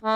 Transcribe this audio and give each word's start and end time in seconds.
Du 0.00 0.06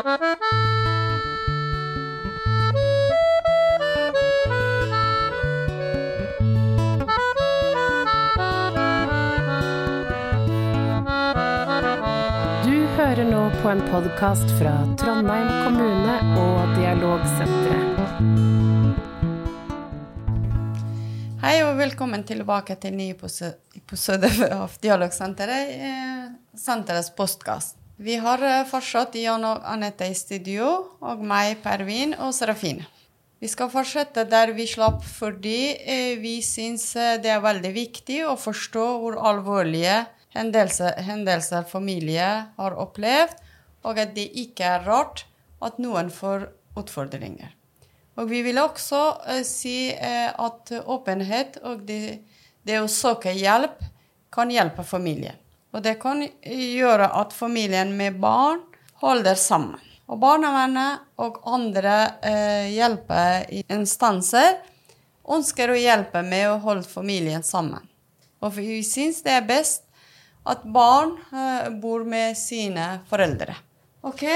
hører 12.97 13.29
nå 13.29 13.43
på 13.61 13.69
en 13.69 13.85
podkast 13.91 14.49
fra 14.57 14.73
Trondheim 14.97 15.53
kommune 15.67 16.17
og 16.41 16.73
Dialogsenteret. 16.79 18.25
Hei 21.45 21.59
og 21.61 21.77
velkommen 21.77 22.25
tilbake 22.25 22.81
til 22.81 22.97
ny 22.97 23.13
episo- 23.13 23.53
episode 23.77 24.33
av 24.49 24.81
Dialogsenteret, 24.81 25.77
eh, 25.77 26.29
senterets 26.57 27.13
postkast. 27.13 27.84
Vi 27.97 28.17
har 28.19 28.43
eh, 28.43 28.65
fortsatt 28.67 29.15
Jan 29.15 29.45
og 29.47 29.63
Anette 29.71 30.09
i 30.11 30.15
studio, 30.19 30.67
og 30.99 31.21
meg, 31.23 31.61
Pervin 31.63 32.17
og 32.19 32.33
Serafine. 32.35 32.89
Vi 33.39 33.47
skal 33.51 33.69
fortsette 33.71 34.25
der 34.27 34.51
vi 34.57 34.67
slapp 34.67 35.05
fordi 35.07 35.77
eh, 35.79 36.17
vi 36.19 36.41
syns 36.43 36.89
eh, 36.99 37.21
det 37.23 37.31
er 37.31 37.45
veldig 37.45 37.71
viktig 37.77 38.25
å 38.27 38.35
forstå 38.41 38.87
hvor 38.99 39.19
alvorlige 39.31 40.01
hendelser, 40.35 40.99
hendelser 41.07 41.69
familie 41.71 42.31
har 42.57 42.79
opplevd, 42.83 43.39
og 43.87 44.01
at 44.03 44.17
det 44.17 44.27
ikke 44.43 44.67
er 44.73 44.89
rart 44.89 45.23
at 45.63 45.79
noen 45.79 46.11
får 46.11 46.49
utfordringer. 46.81 47.55
Og 48.19 48.27
vi 48.31 48.43
vil 48.47 48.59
også 48.59 49.01
si 49.47 49.91
at 49.91 50.71
åpenhet 50.87 51.59
og 51.67 51.83
det, 51.87 52.21
det 52.63 52.79
å 52.79 52.91
søke 52.91 53.35
hjelp 53.35 53.83
kan 54.35 54.51
hjelpe 54.55 54.87
familien. 54.87 55.35
Og 55.75 55.83
det 55.83 55.97
kan 56.03 56.23
gjøre 56.23 57.09
at 57.19 57.35
familien 57.35 57.97
med 57.99 58.21
barn 58.23 58.63
holder 59.03 59.35
sammen. 59.39 59.81
Og 60.07 60.21
barnevernet 60.21 61.03
og 61.19 61.41
andre 61.49 61.95
eh, 62.23 62.67
hjelpeinstanser 62.77 64.61
ønsker 65.35 65.73
å 65.73 65.79
hjelpe 65.81 66.21
med 66.23 66.51
å 66.51 66.61
holde 66.63 66.87
familien 66.87 67.43
sammen. 67.43 67.83
Og 68.45 68.53
vi 68.59 68.83
syns 68.87 69.23
det 69.25 69.39
er 69.39 69.49
best 69.49 69.83
at 70.45 70.67
barn 70.69 71.17
eh, 71.33 71.71
bor 71.81 72.05
med 72.07 72.37
sine 72.37 73.01
foreldre. 73.09 73.57
Ok, 74.05 74.27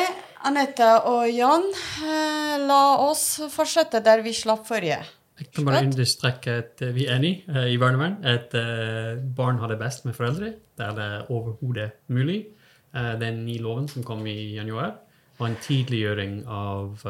Anette 0.48 0.88
og 1.10 1.28
Jan, 1.28 1.68
eh, 2.00 2.56
la 2.64 2.82
oss 3.04 3.36
fortsette 3.52 4.00
der 4.00 4.24
vi 4.24 4.32
slapp 4.32 4.64
forrige. 4.66 5.02
Jeg 5.38 5.52
kan 5.54 5.66
bare 5.68 5.84
understreke 5.86 6.54
at 6.62 6.82
eh, 6.82 6.94
vi 6.94 7.06
er 7.06 7.18
enig 7.18 7.32
eh, 7.46 7.68
i 7.74 7.78
barnevern. 7.78 8.18
At 8.26 8.54
eh, 8.58 9.18
barn 9.36 9.60
har 9.62 9.70
det 9.70 9.78
best 9.80 10.06
med 10.06 10.16
foreldre 10.18 10.54
det 10.78 10.86
er 10.86 10.94
det 10.94 11.10
overhodet 11.34 11.90
mulig. 12.14 12.44
Den 12.94 13.42
nye 13.44 13.60
loven 13.60 13.88
som 13.90 14.04
kom 14.06 14.22
i 14.30 14.54
januar, 14.54 14.92
var 15.38 15.48
en 15.50 15.56
tidliggjøring 15.60 16.36
av 16.46 17.02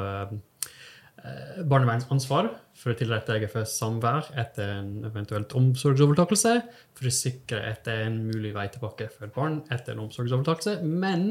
barnevernets 1.68 2.08
ansvar 2.10 2.48
for 2.76 2.92
å 2.92 2.96
tilrettelegge 2.98 3.50
for 3.52 3.68
samvær 3.68 4.32
etter 4.40 4.72
en 4.78 5.04
eventuelt 5.06 5.52
omsorgsovertakelse, 5.58 6.54
for 6.96 7.10
å 7.10 7.14
sikre 7.14 7.60
at 7.68 7.84
det 7.86 7.94
er 7.94 8.08
en 8.08 8.18
mulig 8.24 8.54
vei 8.56 8.66
tilbake 8.72 9.10
for 9.12 9.28
et 9.28 9.36
barn 9.36 9.60
etter 9.68 9.94
en 9.94 10.06
omsorgsovertakelse. 10.06 10.80
Men 10.82 11.28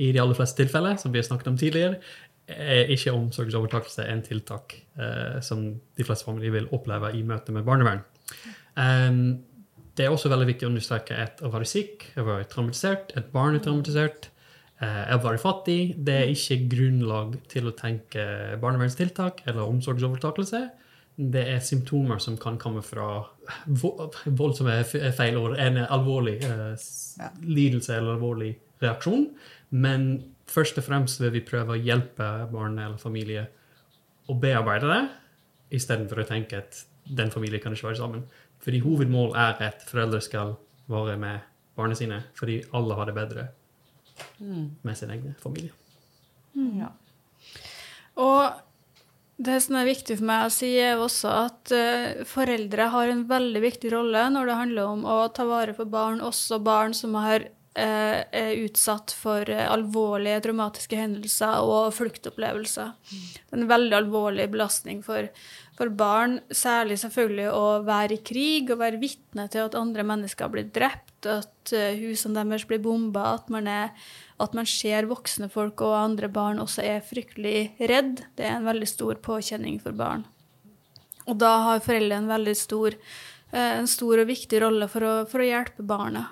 i 0.00 0.12
de 0.14 0.22
aller 0.22 0.38
fleste 0.38 0.62
tilfeller, 0.62 0.96
som 1.00 1.12
vi 1.12 1.20
har 1.20 1.26
snakket 1.26 1.50
om 1.50 1.58
tidligere, 1.60 2.00
er 2.56 2.90
ikke 2.94 3.14
omsorgsovertakelse 3.14 4.06
en 4.10 4.24
tiltak 4.26 4.74
eh, 4.98 5.38
som 5.44 5.62
de 5.70 6.06
fleste 6.06 6.26
familier 6.26 6.58
vil 6.58 6.68
oppleve 6.76 7.12
i 7.16 7.22
møte 7.26 7.54
med 7.54 7.66
barnevern. 7.66 8.02
Um, 8.76 9.40
det 9.98 10.06
er 10.06 10.14
også 10.14 10.30
veldig 10.32 10.48
viktig 10.48 10.66
å 10.66 10.70
understreke 10.70 11.16
at 11.18 11.42
å 11.44 11.50
være 11.52 11.68
syk, 11.68 12.06
å 12.16 12.24
være 12.24 12.48
traumatisert, 12.48 13.14
et 13.18 13.32
barn 13.34 13.58
er 13.58 13.64
traumatisert, 13.64 14.30
eh, 14.80 15.02
å 15.12 15.20
være 15.20 15.42
fattig, 15.42 15.80
det 16.06 16.16
er 16.16 16.34
ikke 16.34 16.62
grunnlag 16.72 17.34
til 17.52 17.68
å 17.68 17.76
tenke 17.76 18.24
barnevernstiltak 18.62 19.42
eller 19.46 19.66
omsorgsovertakelse. 19.66 20.62
Det 21.20 21.42
er 21.52 21.60
symptomer 21.60 22.20
som 22.22 22.38
kan 22.40 22.56
komme 22.56 22.80
fra 22.86 23.26
voldsomme 23.66 24.38
vold 24.38 24.56
som 24.56 24.70
feil 25.18 25.36
ord, 25.36 25.58
en 25.58 25.82
alvorlig 25.82 26.38
eh, 26.46 26.88
lidelse 27.44 27.98
eller 27.98 28.14
alvorlig 28.14 28.54
reaksjon. 28.80 29.26
Men 29.70 30.06
først 30.50 30.78
og 30.80 30.86
fremst 30.86 31.22
vil 31.22 31.32
vi 31.36 31.44
prøve 31.46 31.76
å 31.76 31.80
hjelpe 31.80 32.28
barn 32.52 32.78
eller 32.78 33.00
familie 33.00 33.46
å 34.30 34.36
bearbeide 34.38 34.90
det, 34.90 35.02
istedenfor 35.78 36.22
å 36.22 36.28
tenke 36.28 36.60
at 36.60 36.82
den 37.10 37.32
familien 37.32 37.62
kan 37.62 37.74
ikke 37.74 37.90
være 37.90 38.02
sammen. 38.02 38.24
Fordi 38.60 38.82
hovedmål 38.84 39.34
er 39.38 39.62
at 39.70 39.86
foreldre 39.88 40.20
skal 40.22 40.56
være 40.90 41.16
med 41.20 41.46
barna 41.78 41.96
sine, 41.96 42.22
fordi 42.38 42.60
alle 42.76 42.96
har 42.98 43.08
det 43.08 43.16
bedre 43.16 43.46
med 44.38 44.98
sin 44.98 45.10
egen 45.10 45.36
familie. 45.40 45.72
Ja. 46.76 46.90
Og 48.20 48.58
det 49.40 49.56
som 49.64 49.78
er 49.80 49.88
viktig 49.88 50.18
for 50.18 50.28
meg 50.28 50.46
å 50.46 50.52
si, 50.52 50.68
er 50.76 51.00
også 51.00 51.30
at 51.46 51.72
uh, 51.72 52.24
foreldre 52.28 52.90
har 52.92 53.12
en 53.12 53.22
veldig 53.30 53.62
viktig 53.64 53.92
rolle 53.94 54.26
når 54.34 54.50
det 54.50 54.58
handler 54.58 54.90
om 54.90 55.06
å 55.08 55.16
ta 55.32 55.46
vare 55.48 55.72
på 55.76 55.86
barn, 55.88 56.20
også 56.20 56.60
barn 56.64 56.96
som 56.96 57.16
har, 57.16 57.48
er 58.34 58.64
utsatt 58.64 59.12
for 59.14 59.46
eh, 59.46 59.66
alvorlige 59.70 60.40
traumatiske 60.46 60.98
hendelser 60.98 61.62
og 61.62 61.92
fluktopplevelser. 61.94 62.94
Det 63.10 63.52
er 63.52 63.60
en 63.60 63.70
veldig 63.70 63.96
alvorlig 64.00 64.48
belastning 64.50 65.04
for, 65.06 65.28
for 65.78 65.92
barn, 65.94 66.40
særlig 66.50 66.98
selvfølgelig 67.04 67.52
å 67.54 67.66
være 67.86 68.16
i 68.18 68.24
krig 68.26 68.72
og 68.72 68.82
være 68.82 68.98
vitne 69.02 69.46
til 69.52 69.68
at 69.68 69.78
andre 69.78 70.06
mennesker 70.08 70.50
blir 70.50 70.66
drept, 70.74 71.28
at 71.30 71.74
eh, 71.76 72.00
husene 72.02 72.42
deres 72.42 72.66
blir 72.66 72.82
bomba, 72.82 73.36
at 73.36 73.52
man 73.54 73.70
er 73.70 73.94
at 74.40 74.54
man 74.56 74.68
ser 74.68 75.08
voksne 75.10 75.50
folk 75.52 75.82
og 75.84 75.92
andre 75.98 76.30
barn 76.32 76.62
også 76.62 76.84
er 76.86 77.04
fryktelig 77.04 77.74
redd, 77.90 78.22
det 78.38 78.46
er 78.48 78.56
en 78.56 78.68
veldig 78.68 78.88
stor 78.88 79.20
påkjenning 79.20 79.76
for 79.82 79.96
barn. 79.96 80.24
Og 81.28 81.36
da 81.38 81.52
har 81.66 81.84
foreldre 81.84 82.22
en 82.22 82.30
veldig 82.30 82.56
stor, 82.56 82.96
eh, 83.52 83.72
en 83.78 83.88
stor 83.90 84.24
og 84.24 84.30
viktig 84.30 84.62
rolle 84.64 84.88
for 84.88 85.06
å, 85.06 85.14
for 85.30 85.44
å 85.44 85.50
hjelpe 85.50 85.84
barna. 85.86 86.26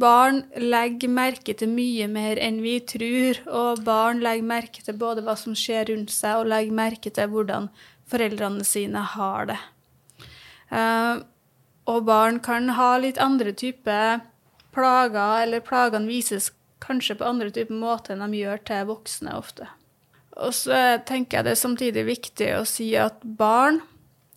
Barn 0.00 0.44
legger 0.56 1.12
merke 1.12 1.52
til 1.58 1.68
mye 1.74 2.06
mer 2.08 2.38
enn 2.40 2.62
vi 2.64 2.78
tror, 2.88 3.40
og 3.46 3.82
barn 3.84 4.22
legger 4.24 4.48
merke 4.48 4.84
til 4.84 4.96
både 5.00 5.24
hva 5.26 5.34
som 5.36 5.56
skjer 5.58 5.90
rundt 5.90 6.12
seg, 6.14 6.40
og 6.40 6.48
legger 6.52 6.78
merke 6.78 7.12
til 7.12 7.28
hvordan 7.32 7.68
foreldrene 8.10 8.64
sine 8.64 9.02
har 9.14 9.50
det. 9.52 9.58
Uh, 10.70 11.20
og 11.90 12.06
barn 12.06 12.38
kan 12.44 12.70
ha 12.78 12.94
litt 13.02 13.20
andre 13.20 13.52
typer 13.52 14.22
plager, 14.74 15.44
eller 15.44 15.64
plagene 15.66 16.08
vises 16.08 16.50
kanskje 16.80 17.18
på 17.20 17.26
andre 17.26 17.50
typer 17.52 17.76
måter 17.76 18.16
enn 18.16 18.24
de 18.30 18.40
gjør 18.40 18.62
til 18.70 18.88
voksne 18.88 19.36
ofte. 19.36 19.68
Og 20.40 20.54
så 20.56 21.00
tenker 21.06 21.38
jeg 21.38 21.48
det 21.48 21.54
er 21.56 21.60
samtidig 21.60 22.06
viktig 22.08 22.50
å 22.56 22.64
si 22.68 22.92
at 22.96 23.20
barn, 23.22 23.82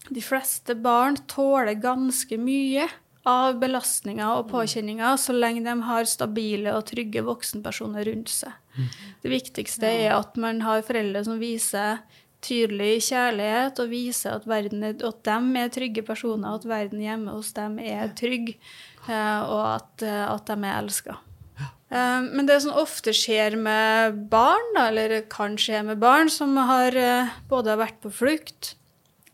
de 0.09 0.23
fleste 0.23 0.75
barn, 0.75 1.15
tåler 1.31 1.79
ganske 1.79 2.35
mye 2.41 2.89
av 3.29 3.59
belastninger 3.61 4.39
og 4.39 4.50
påkjenninger 4.51 5.16
så 5.19 5.35
lenge 5.35 5.63
de 5.63 5.75
har 5.88 6.09
stabile 6.09 6.73
og 6.75 6.85
trygge 6.89 7.23
voksenpersoner 7.23 8.09
rundt 8.09 8.31
seg. 8.34 8.51
Det 9.23 9.31
viktigste 9.31 9.88
er 9.88 10.16
at 10.17 10.35
man 10.41 10.61
har 10.66 10.84
foreldre 10.84 11.23
som 11.23 11.39
viser 11.39 12.01
tydelig 12.44 13.06
kjærlighet 13.07 13.79
og 13.79 13.91
viser 13.91 14.38
at, 14.38 14.47
verden 14.50 14.83
er, 14.83 14.97
at 15.00 15.22
de 15.23 15.62
er 15.62 15.72
trygge 15.73 16.03
personer, 16.06 16.57
at 16.57 16.67
verden 16.67 17.03
hjemme 17.03 17.35
hos 17.38 17.53
dem 17.56 17.78
er 17.79 18.12
trygg, 18.17 18.56
eh, 19.07 19.41
og 19.47 19.63
at, 19.78 20.03
eh, 20.03 20.25
at 20.28 20.50
de 20.50 20.57
er 20.59 20.81
elska. 20.81 21.17
Eh, 21.94 22.22
Men 22.33 22.45
det 22.50 22.62
som 22.66 22.75
ofte 22.75 23.13
skjer 23.16 23.56
med 23.56 24.29
barn, 24.29 24.75
eller 24.75 25.22
kan 25.29 25.56
skje 25.56 25.85
med 25.85 26.01
barn 26.03 26.29
som 26.29 26.57
har 26.57 26.91
både 27.50 27.69
har 27.69 27.85
vært 27.85 28.01
på 28.03 28.12
flukt 28.12 28.75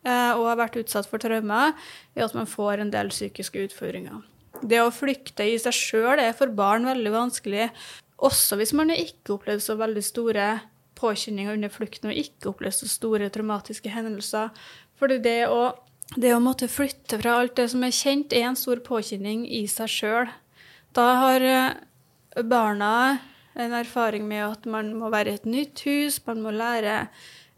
og 0.07 0.45
har 0.47 0.59
vært 0.61 0.77
utsatt 0.79 1.09
for 1.09 1.19
traumer, 1.21 1.73
er 2.15 2.23
at 2.25 2.35
man 2.37 2.47
får 2.47 2.79
en 2.79 2.91
del 2.93 3.11
psykiske 3.11 3.65
utfordringer. 3.67 4.21
Det 4.61 4.79
å 4.81 4.91
flykte 4.91 5.45
i 5.47 5.57
seg 5.59 5.75
sjøl 5.75 6.21
er 6.21 6.35
for 6.35 6.51
barn 6.55 6.87
veldig 6.87 7.11
vanskelig, 7.13 7.69
også 8.19 8.57
hvis 8.59 8.73
man 8.75 8.91
ikke 8.91 9.37
opplevd 9.37 9.63
så 9.63 9.77
veldig 9.79 10.03
store 10.03 10.47
påkjenninger 10.99 11.55
under 11.55 11.71
flukten 11.71 12.11
og 12.11 12.19
ikke 12.19 12.51
opplevd 12.51 12.81
så 12.81 12.89
store 12.91 13.29
traumatiske 13.31 13.91
hendelser. 13.93 14.51
Fordi 14.99 15.19
det 15.23 15.39
å, 15.47 15.71
det 16.19 16.33
å 16.35 16.43
måtte 16.43 16.67
flytte 16.71 17.21
fra 17.21 17.37
alt 17.39 17.55
det 17.59 17.69
som 17.71 17.85
er 17.87 17.95
kjent, 17.95 18.35
er 18.35 18.49
en 18.49 18.59
stor 18.59 18.81
påkjenning 18.83 19.45
i 19.47 19.63
seg 19.71 19.91
sjøl. 19.93 20.31
Da 20.97 21.07
har 21.23 21.45
eh, 21.45 22.43
barna 22.43 22.93
en 23.59 23.75
erfaring 23.75 24.27
med 24.27 24.45
at 24.45 24.67
man 24.69 24.91
må 24.97 25.11
være 25.13 25.31
i 25.31 25.39
et 25.39 25.47
nytt 25.47 25.83
hus, 25.87 26.19
man 26.27 26.43
må 26.43 26.51
lære 26.55 27.05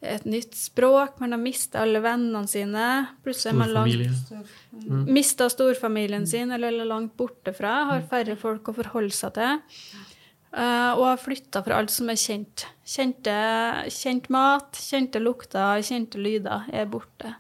et 0.02 0.24
nytt 0.26 0.56
språk, 0.58 1.20
man 1.22 1.36
har 1.36 1.42
mista 1.42 1.84
alle 1.84 2.02
vennene 2.02 2.50
sine. 2.50 2.86
Plutselig 3.26 3.52
er 3.52 3.58
man 3.60 3.74
langt 3.76 3.94
familie. 3.94 5.04
mista 5.06 5.50
storfamilien 5.52 6.26
sin 6.28 6.52
eller 6.52 6.74
er 6.82 6.90
langt 6.90 7.14
borte 7.18 7.54
fra, 7.54 7.84
har 7.92 8.08
færre 8.10 8.38
folk 8.40 8.72
å 8.72 8.78
forholde 8.80 9.14
seg 9.14 9.36
til. 9.38 9.60
eh, 10.54 10.92
og 10.98 11.06
har 11.06 11.22
flytta 11.22 11.62
fra 11.64 11.78
alt 11.80 11.94
som 11.94 12.10
er 12.10 12.18
kjent. 12.20 12.66
Kjente, 12.84 13.36
kjent 13.94 14.28
mat, 14.34 14.74
kjente 14.74 15.22
lukter, 15.22 15.84
kjente 15.86 16.18
lyder 16.20 16.66
er 16.74 16.90
borte. 16.92 17.36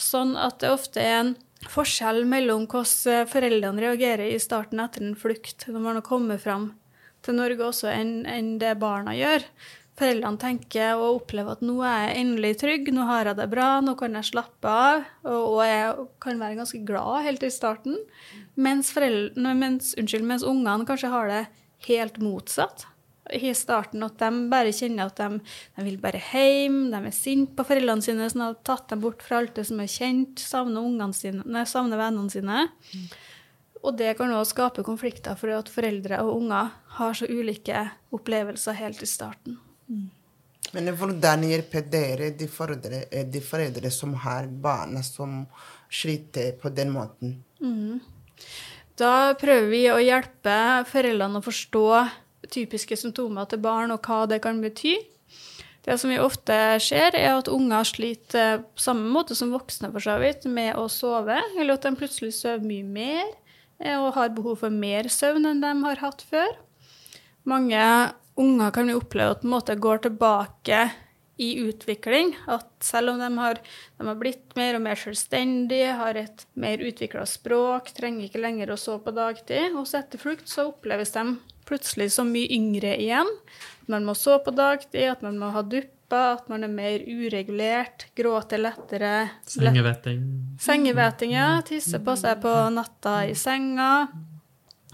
Sånn 0.00 0.36
at 0.38 0.62
det 0.62 0.70
ofte 0.70 1.02
er 1.02 1.18
en 1.18 1.34
forskjell 1.68 2.24
mellom 2.28 2.66
hvordan 2.70 3.26
foreldrene 3.28 3.82
reagerer 3.84 4.30
i 4.30 4.40
starten 4.40 4.80
etter 4.80 5.02
en 5.02 5.18
flukt, 5.18 5.66
når 5.66 5.80
man 5.80 5.98
har 5.98 6.06
kommet 6.06 6.42
fram 6.44 6.72
til 7.24 7.38
Norge 7.38 7.64
også, 7.64 7.88
enn, 7.88 8.22
enn 8.28 8.58
det 8.60 8.76
barna 8.80 9.14
gjør. 9.16 9.46
Foreldrene 9.98 10.40
tenker 10.42 10.98
og 10.98 11.20
opplever 11.20 11.54
at 11.54 11.64
nå 11.64 11.76
er 11.86 12.08
jeg 12.08 12.22
endelig 12.22 12.54
trygg, 12.62 12.88
nå 12.94 13.04
har 13.08 13.30
jeg 13.30 13.38
det 13.38 13.50
bra, 13.52 13.68
nå 13.84 13.94
kan 13.98 14.16
jeg 14.18 14.30
slappe 14.32 14.70
av, 14.70 15.04
og, 15.28 15.60
jeg 15.66 16.08
kan 16.22 16.40
være 16.40 16.58
ganske 16.58 16.80
glad 16.86 17.28
helt 17.28 17.46
i 17.46 17.52
starten. 17.54 18.00
Mens, 18.54 18.90
mens, 18.96 19.92
unnskyld, 19.98 20.26
mens 20.26 20.46
ungene 20.46 20.88
kanskje 20.88 21.12
har 21.12 21.30
det 21.30 21.44
helt 21.86 22.18
motsatt 22.22 22.88
i 23.32 23.52
starten. 23.56 24.02
At 24.04 24.18
de 24.20 24.30
bare 24.52 24.72
kjenner 24.74 25.10
at 25.10 25.20
de, 25.20 25.40
de 25.76 25.84
vil 25.86 26.00
bare 26.02 26.22
hjem, 26.32 26.88
de 26.92 27.00
er 27.00 27.14
sinte 27.14 27.54
på 27.56 27.66
foreldrene 27.68 28.04
sine 28.04 28.28
som 28.32 28.44
har 28.44 28.58
tatt 28.66 28.88
dem 28.92 29.04
bort 29.04 29.22
fra 29.24 29.40
alt 29.40 29.54
det 29.58 29.66
som 29.68 29.80
er 29.82 29.90
kjent, 29.90 30.42
savner, 30.42 31.14
sine, 31.16 31.44
nei, 31.46 31.64
savner 31.68 32.00
vennene 32.00 32.34
sine. 32.34 32.66
Og 33.84 33.94
det 33.98 34.14
kan 34.18 34.32
også 34.32 34.56
skape 34.56 34.84
konflikter 34.86 35.36
fordi 35.36 35.58
at 35.58 35.70
foreldre 35.72 36.22
og 36.24 36.38
unger 36.38 36.72
har 36.98 37.16
så 37.16 37.28
ulike 37.28 37.86
opplevelser 38.16 38.80
helt 38.80 39.04
i 39.04 39.08
starten. 39.08 39.60
Men 40.74 40.90
hvordan 40.98 41.44
hjelper 41.46 41.86
dere 41.90 42.32
de 42.34 42.48
foreldre, 42.50 43.04
de 43.30 43.42
foreldre 43.44 43.90
som 43.94 44.14
har 44.24 44.48
barn 44.48 44.98
som 45.06 45.44
sliter 45.92 46.56
på 46.58 46.72
den 46.74 46.90
måten? 46.94 47.36
Mm. 47.62 48.00
Da 48.98 49.34
prøver 49.38 49.70
vi 49.70 49.82
å 49.90 50.00
hjelpe 50.02 50.56
foreldrene 50.90 51.40
å 51.40 51.44
forstå 51.44 51.86
typiske 52.52 52.98
symptomer 52.98 53.48
til 53.50 53.62
barn 53.64 53.94
og 53.94 54.04
hva 54.06 54.24
det 54.30 54.40
kan 54.44 54.60
bety. 54.62 54.96
Det 55.84 55.98
som 56.00 56.08
vi 56.08 56.18
ofte 56.20 56.56
ser, 56.80 57.12
er 57.12 57.34
at 57.34 57.50
unger 57.52 57.84
sliter 57.84 58.62
på 58.64 58.84
samme 58.86 59.10
måte 59.12 59.36
som 59.36 59.52
voksne 59.52 59.90
for 59.92 60.04
så 60.04 60.16
vidt, 60.22 60.46
med 60.48 60.78
å 60.80 60.86
sove, 60.88 61.36
eller 61.58 61.76
at 61.76 61.84
de 61.84 61.92
plutselig 61.98 62.32
sover 62.38 62.64
mye 62.64 62.86
mer 62.88 63.24
eh, 63.82 63.98
og 63.98 64.14
har 64.16 64.32
behov 64.32 64.62
for 64.62 64.72
mer 64.72 65.10
søvn 65.12 65.50
enn 65.50 65.60
de 65.60 65.72
har 65.84 66.00
hatt 66.00 66.24
før. 66.30 66.54
Mange 67.44 67.82
unger 68.40 68.70
kan 68.74 68.86
vi 68.90 68.96
oppleve 68.98 69.38
at 69.38 69.48
måte 69.48 69.76
går 69.78 70.04
tilbake 70.08 70.84
i 71.36 71.54
utvikling. 71.58 72.36
At 72.46 72.68
selv 72.84 73.14
om 73.14 73.18
de 73.18 73.30
har, 73.38 73.60
de 73.98 74.06
har 74.06 74.18
blitt 74.18 74.54
mer 74.58 74.78
og 74.78 74.84
mer 74.86 74.98
selvstendige, 74.98 75.94
har 75.98 76.18
et 76.18 76.46
mer 76.58 76.82
utvikla 76.82 77.26
språk, 77.28 77.90
trenger 77.96 78.28
ikke 78.28 78.42
lenger 78.42 78.74
å 78.74 78.78
sove 78.80 79.04
på 79.06 79.14
dagtid, 79.16 79.74
og 79.74 79.88
så 79.90 80.02
etter 80.02 80.22
flukt 80.22 80.50
så 80.50 80.68
oppleves 80.70 81.14
de 81.16 81.26
plutselig 81.68 82.12
så 82.14 82.26
mye 82.28 82.50
yngre 82.54 82.94
igjen. 83.00 83.30
At 83.82 83.90
man 83.96 84.06
må 84.06 84.16
sove 84.18 84.44
på 84.46 84.54
dagtid, 84.56 85.08
at 85.10 85.24
man 85.26 85.40
må 85.40 85.50
ha 85.54 85.64
dupper, 85.64 85.90
at 86.36 86.50
man 86.52 86.62
er 86.66 86.70
mer 86.70 87.02
uregulert, 87.08 88.06
gråter 88.14 88.60
lettere. 88.60 89.14
Sengevetting. 89.50 90.20
Sengevetting, 90.62 91.34
ja. 91.34 91.48
Tisser 91.66 92.04
på 92.04 92.14
seg 92.20 92.38
på 92.44 92.52
natta 92.76 93.24
i 93.26 93.34
senga. 93.38 93.90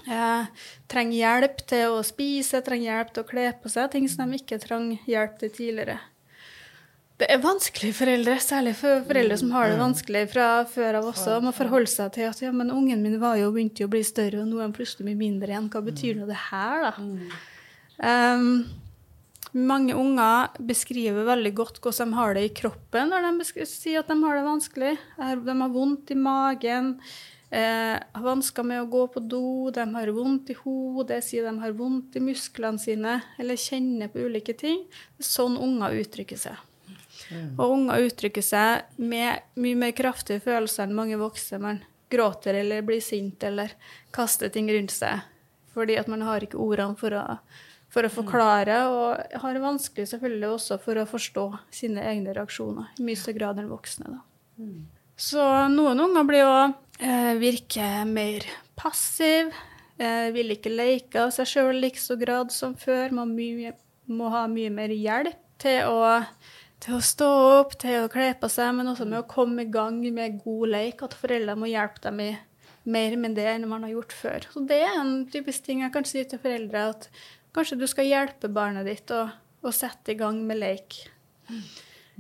Eh, 0.09 0.47
trenger 0.91 1.19
hjelp 1.19 1.61
til 1.69 1.97
å 1.99 2.05
spise, 2.07 2.63
trenger 2.65 2.89
hjelp 2.89 3.13
til 3.15 3.25
å 3.25 3.29
kle 3.29 3.51
på 3.61 3.73
seg, 3.73 3.91
ting 3.93 4.09
som 4.09 4.31
de 4.31 4.41
ikke 4.41 4.61
trenger 4.63 5.11
hjelp 5.11 5.37
til 5.43 5.53
tidligere. 5.59 5.99
Det 7.21 7.27
er 7.29 7.41
vanskelig 7.43 7.91
foreldre, 7.99 8.39
særlig 8.41 8.73
for 8.79 9.03
foreldre 9.05 9.37
som 9.37 9.51
har 9.53 9.69
det 9.69 9.77
vanskelig 9.77 10.23
fra 10.33 10.47
før 10.65 11.03
av 11.03 11.09
også, 11.11 11.37
å 11.45 11.53
forholde 11.53 11.91
seg 11.93 12.15
til 12.15 12.31
at 12.31 12.39
ja, 12.41 12.53
men 12.57 12.73
ungen 12.73 13.03
min 13.05 13.19
var 13.21 13.37
jo 13.37 13.51
begynte 13.53 13.85
å 13.85 13.93
bli 13.93 14.01
større, 14.09 14.41
og 14.41 14.49
nå 14.49 14.57
er 14.57 14.65
han 14.65 14.77
plutselig 14.77 15.05
mye 15.11 15.19
mindre 15.21 15.53
igjen. 15.53 15.69
Hva 15.69 15.83
betyr 15.85 16.17
nå 16.17 16.29
det 16.31 16.39
her, 16.47 16.87
da? 16.87 16.95
Um, 18.01 18.47
mange 19.53 19.97
unger 19.99 20.57
beskriver 20.65 21.29
veldig 21.29 21.53
godt 21.59 21.83
hvordan 21.85 22.15
de 22.15 22.19
har 22.23 22.37
det 22.39 22.47
i 22.47 22.55
kroppen 22.63 23.11
når 23.11 23.27
de 23.27 23.67
sier 23.69 24.01
at 24.01 24.09
de 24.09 24.17
har 24.23 24.39
det 24.39 24.47
vanskelig. 24.47 24.95
De 25.19 25.57
har 25.61 25.73
vondt 25.75 26.15
i 26.15 26.17
magen, 26.17 26.95
Eh, 27.51 27.97
har 27.99 28.23
vansker 28.23 28.63
med 28.63 28.85
å 28.85 28.89
gå 28.91 29.05
på 29.11 29.21
do, 29.27 29.71
de 29.75 29.85
har 29.95 30.13
vondt 30.15 30.53
i 30.53 30.59
hodet, 30.61 31.19
sier 31.27 31.49
de 31.49 31.57
har 31.59 31.73
vondt 31.75 32.15
i 32.15 32.23
musklene 32.23 32.79
sine, 32.79 33.17
eller 33.43 33.59
kjenner 33.59 34.13
på 34.13 34.23
ulike 34.23 34.55
ting. 34.55 34.85
Sånn 35.19 35.59
unger 35.59 35.97
uttrykker 35.99 36.39
seg. 36.39 36.61
Mm. 37.31 37.49
Og 37.59 37.75
unger 37.75 38.07
uttrykker 38.07 38.45
seg 38.45 39.01
med 39.03 39.43
mye 39.59 39.79
mer 39.79 39.97
kraftige 39.99 40.43
følelser 40.45 40.87
enn 40.87 40.95
mange 40.95 41.19
voksne. 41.19 41.61
Man 41.63 41.83
gråter 42.11 42.55
eller 42.63 42.87
blir 42.87 43.03
sint 43.03 43.43
eller 43.47 43.75
kaster 44.15 44.51
ting 44.51 44.71
rundt 44.71 44.95
seg 44.95 45.27
fordi 45.71 45.95
at 46.01 46.09
man 46.11 46.25
har 46.27 46.43
ikke 46.43 46.59
ordene 46.59 46.99
for 46.99 47.15
å, 47.15 47.23
for 47.95 48.03
å 48.03 48.11
forklare, 48.11 48.81
og 48.91 49.37
har 49.43 49.59
vanskelig 49.63 50.09
selvfølgelig 50.11 50.49
også 50.57 50.81
for 50.83 50.99
å 50.99 51.07
forstå 51.07 51.45
sine 51.75 52.03
egne 52.11 52.35
reaksjoner 52.35 52.99
i 52.99 53.07
mye 53.07 53.19
større 53.19 53.39
grad 53.39 53.61
enn 53.63 53.71
voksne. 53.71 54.17
Da. 54.17 54.19
Mm. 54.59 54.81
Så 55.15 55.45
noen 55.71 56.03
unger 56.03 56.27
blir 56.27 56.43
jo 56.43 56.57
virker 57.01 58.05
mer 58.05 58.45
passiv. 58.77 59.53
Eh, 60.01 60.31
vil 60.33 60.55
ikke 60.55 60.73
leke 60.73 61.27
av 61.27 61.33
seg 61.35 61.49
sjøl 61.49 61.77
like 61.83 62.01
så 62.01 62.17
grad 62.21 62.53
som 62.55 62.73
før. 62.79 63.13
Man 63.17 63.35
mye, 63.37 63.75
må 64.09 64.31
ha 64.33 64.47
mye 64.49 64.71
mer 64.73 64.93
hjelp 64.95 65.43
til 65.61 65.91
å, 65.91 66.23
til 66.81 66.97
å, 66.97 67.01
stå 67.05 67.29
opp, 67.59 67.75
til 67.83 68.07
å 68.07 68.13
kle 68.13 68.31
på 68.41 68.49
seg, 68.49 68.73
men 68.79 68.89
også 68.89 69.05
med 69.11 69.21
å 69.21 69.29
komme 69.29 69.67
i 69.67 69.73
gang 69.73 70.01
med 70.17 70.41
god 70.45 70.73
leik. 70.73 71.05
At 71.05 71.19
foreldre 71.21 71.59
må 71.61 71.69
hjelpe 71.69 72.01
dem 72.07 72.25
i 72.25 72.31
mer 72.91 73.19
med 73.21 73.37
det 73.37 73.45
enn 73.51 73.69
man 73.69 73.85
har 73.85 73.93
gjort 73.93 74.17
før. 74.17 74.49
Så 74.55 74.65
det 74.69 74.81
er 74.87 74.97
en 75.03 75.27
typisk 75.29 75.69
ting 75.69 75.85
jeg 75.85 75.93
kan 75.93 76.09
si 76.09 76.25
til 76.25 76.41
foreldre, 76.41 76.87
at 76.95 77.11
kanskje 77.57 77.77
du 77.83 77.87
skal 77.91 78.09
hjelpe 78.09 78.49
barnet 78.49 78.89
ditt 78.89 79.13
å, 79.13 79.27
å 79.61 79.75
sette 79.75 80.15
i 80.15 80.19
gang 80.21 80.41
med 80.49 80.63
lek. 80.63 80.97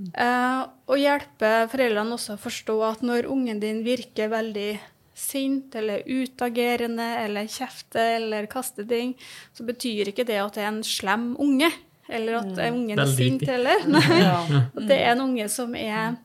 Mm. 0.00 0.08
Uh, 0.16 0.62
og 0.88 1.00
hjelpe 1.00 1.50
foreldrene 1.72 2.16
også 2.16 2.38
å 2.38 2.40
forstå 2.40 2.76
at 2.86 3.04
når 3.04 3.28
ungen 3.28 3.60
din 3.60 3.82
virker 3.84 4.32
veldig 4.32 4.72
sint 5.20 5.74
eller 5.76 6.06
utagerende 6.08 7.06
eller 7.20 7.50
kjefter 7.50 8.16
eller 8.16 8.48
kaster 8.48 8.86
ting, 8.88 9.12
så 9.52 9.66
betyr 9.68 10.08
ikke 10.12 10.24
det 10.24 10.38
at 10.40 10.56
det 10.56 10.64
er 10.64 10.72
en 10.72 10.82
slem 10.86 11.34
unge. 11.40 11.68
Eller 12.10 12.40
at 12.40 12.48
mm. 12.50 12.74
ungen 12.74 12.98
er 12.98 13.12
sint 13.12 13.44
heller. 13.46 13.84
Nei. 13.86 14.02
At 14.76 14.82
det 14.88 14.96
er 14.96 15.12
en 15.12 15.28
unge 15.28 15.46
som 15.52 15.76
er 15.78 16.16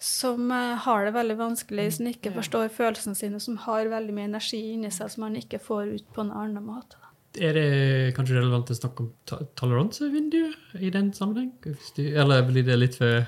som 0.00 0.50
uh, 0.52 0.76
har 0.84 1.06
det 1.06 1.14
veldig 1.16 1.36
vanskelig, 1.40 1.86
som 1.96 2.08
ikke 2.10 2.32
forstår 2.34 2.68
følelsene 2.72 3.16
sine, 3.16 3.40
som 3.40 3.56
har 3.64 3.88
veldig 3.90 4.14
mye 4.16 4.28
energi 4.28 4.60
inni 4.74 4.92
seg 4.92 5.10
som 5.12 5.24
man 5.24 5.38
ikke 5.40 5.60
får 5.62 5.94
ut 5.96 6.10
på 6.14 6.24
en 6.24 6.32
annen 6.36 6.64
måte. 6.64 7.00
Er 7.36 7.56
det 7.56 7.68
kanskje 8.16 8.36
relevant 8.38 8.70
å 8.72 8.76
snakke 8.76 9.04
om 9.04 9.46
toleransevinduet 9.58 10.76
i 10.80 10.90
den 10.94 11.10
sammenheng? 11.16 11.50
Eller 11.98 12.44
blir 12.48 12.64
det 12.66 12.76
litt 12.80 12.96
for 12.96 13.26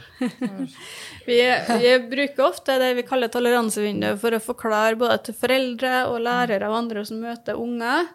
vi, 1.28 1.38
vi, 1.38 1.92
bruker 2.10 2.46
ofte 2.46 2.78
det 2.80 2.94
vi 2.98 3.04
kaller 3.08 3.32
toleransevinduet 3.32 4.20
for 4.22 4.36
å 4.36 4.42
forklare 4.42 4.98
både 5.00 5.18
til 5.28 5.36
foreldre 5.38 6.06
og 6.12 6.22
lærere 6.24 6.70
og 6.70 6.78
andre 6.82 7.04
som 7.08 7.20
møter 7.24 7.60
unger, 7.60 8.08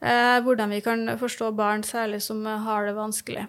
eh, 0.00 0.38
hvordan 0.46 0.74
vi 0.74 0.82
kan 0.86 1.06
forstå 1.20 1.52
barn, 1.58 1.86
særlig 1.86 2.22
som 2.26 2.42
har 2.46 2.88
det 2.88 2.96
vanskelig. 2.98 3.46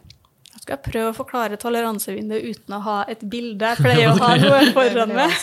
Jeg 0.57 0.65
skal 0.65 0.83
prøve 0.83 1.13
å 1.13 1.17
forklare 1.17 1.57
toleransevinduet 1.61 2.45
uten 2.51 2.77
å 2.77 2.83
ha 2.85 2.99
et 3.09 3.23
bilde. 3.25 3.73
Jeg 3.73 3.83
pleier 3.83 4.13
å 4.13 4.19
ha 4.21 4.35
noe 4.43 4.61
foran 4.75 5.13
meg. 5.17 5.33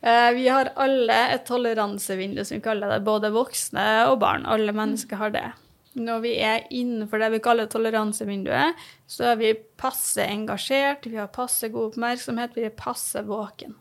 Eh, 0.00 0.30
vi 0.32 0.48
har 0.48 0.72
alle 0.80 1.18
et 1.34 1.44
toleransevindu, 1.46 2.44
som 2.44 2.56
vi 2.56 2.64
kaller 2.64 2.94
det. 2.94 3.02
Både 3.04 3.32
voksne 3.34 3.86
og 4.08 4.20
barn. 4.22 4.46
Alle 4.48 4.72
mennesker 4.72 5.20
har 5.20 5.34
det. 5.34 5.48
Når 5.98 6.22
vi 6.22 6.36
er 6.38 6.68
innenfor 6.70 7.20
det 7.20 7.32
vi 7.34 7.42
kaller 7.42 7.68
toleransevinduet, 7.68 8.78
så 9.10 9.32
er 9.32 9.40
vi 9.40 9.54
passe 9.80 10.22
engasjert, 10.22 11.08
vi 11.10 11.18
har 11.18 11.32
passe 11.34 11.68
god 11.68 11.90
oppmerksomhet, 11.90 12.54
vi 12.54 12.68
er 12.68 12.76
passe 12.78 13.24
våken. 13.26 13.74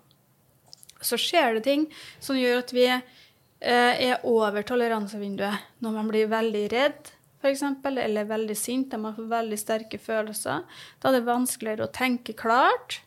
Så 1.00 1.20
skjer 1.22 1.56
det 1.56 1.68
ting 1.68 1.86
som 2.20 2.36
gjør 2.36 2.64
at 2.64 2.74
vi 2.76 2.88
eh, 2.90 3.94
er 4.10 4.26
over 4.28 4.66
toleransevinduet. 4.66 5.70
Når 5.86 5.96
man 5.96 6.10
blir 6.10 6.32
veldig 6.34 6.66
redd, 6.74 7.14
f.eks., 7.40 7.64
eller 7.86 8.28
veldig 8.28 8.58
sint, 8.58 8.90
der 8.92 9.00
man 9.06 9.16
får 9.16 9.30
veldig 9.30 9.62
sterke 9.62 10.02
følelser, 10.02 10.66
da 11.00 11.12
er 11.12 11.20
det 11.20 11.30
vanskeligere 11.30 11.88
å 11.88 11.94
tenke 11.94 12.36
klart. 12.36 13.04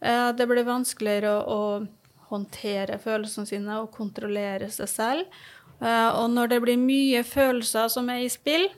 Eh, 0.00 0.30
det 0.38 0.46
blir 0.48 0.64
vanskeligere 0.64 1.34
å, 1.42 1.58
å 1.58 2.03
håndtere 2.30 3.00
følelsene 3.02 3.48
sine 3.48 3.80
og 3.82 3.92
kontrollere 3.94 4.70
seg 4.72 4.90
selv. 4.90 5.42
Eh, 5.80 6.10
og 6.14 6.30
når 6.32 6.54
det 6.54 6.62
blir 6.64 6.80
mye 6.80 7.24
følelser 7.26 7.90
som 7.92 8.08
er 8.12 8.24
i 8.24 8.32
spill, 8.32 8.68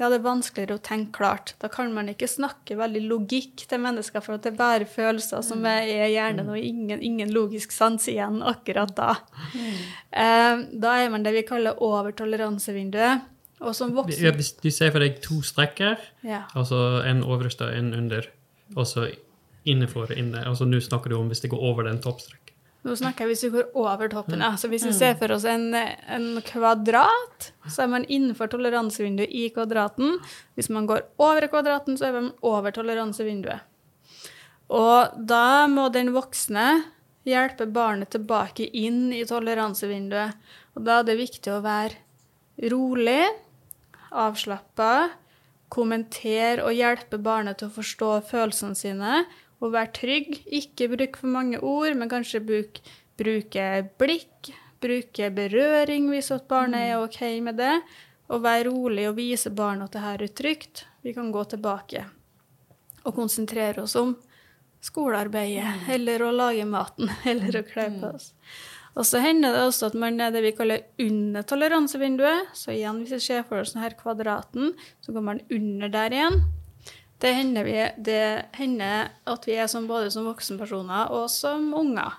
ja, 0.00 0.08
det 0.08 0.18
er 0.18 0.24
vanskeligere 0.24 0.78
å 0.78 0.82
tenke 0.82 1.14
klart. 1.20 1.52
Da 1.62 1.68
kan 1.70 1.92
man 1.94 2.08
ikke 2.10 2.26
snakke 2.30 2.74
veldig 2.78 3.02
logikk 3.06 3.62
til 3.70 3.82
mennesker, 3.84 4.24
for 4.24 4.34
at 4.34 4.46
det 4.46 4.54
er 4.54 4.58
bare 4.58 4.88
følelser 4.88 5.44
som 5.46 5.62
er 5.68 5.86
i 5.86 5.98
hjernen, 6.14 6.48
og 6.50 6.58
ingen, 6.58 7.02
ingen 7.04 7.30
logisk 7.30 7.74
sans 7.74 8.08
igjen 8.10 8.40
akkurat 8.42 8.94
da. 8.98 9.12
Mm. 9.52 10.64
Da 10.82 10.96
er 10.98 11.12
man 11.12 11.22
det 11.22 11.36
vi 11.36 11.44
kaller 11.46 11.78
over 11.84 12.10
toleransevinduet. 12.18 13.28
Og 13.62 13.76
som 13.78 13.92
voksen 13.94 14.40
Du 14.64 14.70
ser 14.74 14.90
for 14.90 15.04
deg 15.04 15.20
to 15.22 15.38
strekker, 15.46 16.00
ja. 16.26 16.48
altså 16.58 17.04
en 17.06 17.22
overst 17.22 17.62
og 17.62 17.70
en 17.70 17.92
under, 17.94 18.26
og 18.74 18.88
så 18.90 19.06
innenfor 19.68 20.10
og 20.10 20.18
inne. 20.18 20.42
Altså 20.48 20.66
nå 20.66 20.80
snakker 20.82 21.12
du 21.12 21.20
om 21.20 21.30
hvis 21.30 21.44
det 21.44 21.52
går 21.52 21.62
over 21.62 21.86
den 21.86 22.02
toppstrekken. 22.02 22.41
Nå 22.82 22.96
snakker 22.98 23.24
jeg 23.24 23.30
hvis 23.30 23.44
vi 23.46 23.52
går 23.54 23.76
over 23.78 24.10
toppen. 24.10 24.40
Ja. 24.42 24.56
Så 24.58 24.66
hvis 24.70 24.84
vi 24.88 24.94
ser 24.96 25.14
for 25.20 25.30
oss 25.36 25.44
en, 25.46 25.68
en, 25.74 26.26
kvadrat, 26.46 27.52
så 27.70 27.84
er 27.84 27.92
man 27.92 28.06
innenfor 28.10 28.50
toleransevinduet 28.50 29.30
i 29.30 29.44
kvadraten. 29.54 30.16
Hvis 30.58 30.70
man 30.74 30.88
går 30.90 31.04
over 31.22 31.46
kvadraten, 31.52 31.98
så 31.98 32.08
er 32.08 32.16
man 32.16 32.32
over 32.42 32.74
toleransevinduet. 32.74 33.62
Og 34.72 35.14
da 35.28 35.68
må 35.70 35.86
den 35.94 36.10
voksne 36.14 36.66
hjelpe 37.28 37.68
barnet 37.70 38.10
tilbake 38.16 38.66
inn 38.66 39.12
i 39.14 39.22
toleransevinduet. 39.28 40.34
Og 40.74 40.86
da 40.86 40.98
er 40.98 41.06
det 41.06 41.20
viktig 41.20 41.54
å 41.54 41.62
være 41.62 42.70
rolig, 42.72 43.28
avslappa, 44.10 45.12
kommentere 45.72 46.66
og 46.66 46.74
hjelpe 46.76 47.20
barnet 47.22 47.60
til 47.60 47.70
å 47.70 47.76
forstå 47.78 48.10
følelsene 48.28 48.76
sine 48.76 49.22
og 49.62 49.74
være 49.76 49.92
trygg. 49.96 50.40
Ikke 50.50 50.90
bruke 50.92 51.22
for 51.22 51.30
mange 51.32 51.60
ord, 51.62 51.94
men 51.98 52.10
kanskje 52.10 52.42
bruke, 52.44 52.82
bruke 53.18 53.68
blikk, 54.00 54.50
bruke 54.82 55.30
berøring 55.36 56.10
hvis 56.10 56.32
at 56.34 56.48
barnet 56.50 56.90
er 56.90 56.98
OK 57.02 57.20
med 57.44 57.60
det, 57.62 57.76
og 58.32 58.42
være 58.42 58.68
rolig 58.70 59.06
og 59.10 59.16
vise 59.18 59.52
barnet 59.54 59.90
at 59.90 59.96
det 59.96 60.04
her 60.06 60.26
er 60.26 60.36
trygt. 60.42 60.84
Vi 61.02 61.14
kan 61.14 61.30
gå 61.34 61.44
tilbake 61.50 62.06
og 63.02 63.16
konsentrere 63.16 63.82
oss 63.82 63.96
om 63.98 64.14
skolearbeidet, 64.82 65.88
eller 65.94 66.22
å 66.26 66.34
lage 66.34 66.66
maten, 66.66 67.10
eller 67.30 67.60
å 67.60 67.66
kle 67.66 67.88
på 68.00 68.14
oss. 68.16 68.32
Og 68.92 69.06
så 69.08 69.22
hender 69.24 69.54
det 69.54 69.62
også 69.64 69.88
at 69.88 69.94
man 69.96 70.18
er 70.20 70.34
det 70.34 70.42
vi 70.44 70.52
kaller 70.56 70.82
under 71.00 71.46
toleransevinduet. 71.48 72.50
Så 72.56 72.74
igjen, 72.74 72.98
hvis 73.00 73.14
vi 73.16 73.22
ser 73.24 73.46
for 73.48 73.62
oss 73.62 73.72
denne 73.72 73.88
kvadraten, 73.96 74.74
så 75.00 75.14
går 75.16 75.24
man 75.30 75.40
under 75.48 75.92
der 75.92 76.16
igjen. 76.18 76.42
Det 77.22 77.30
hender, 77.36 77.66
vi, 77.66 77.76
det 78.02 78.22
hender 78.58 79.12
at 79.30 79.44
vi 79.46 79.54
er 79.54 79.68
som 79.70 79.86
både 79.86 80.10
som 80.10 80.26
voksenpersoner 80.26 81.12
og 81.14 81.28
som 81.30 81.68
unger. 81.78 82.16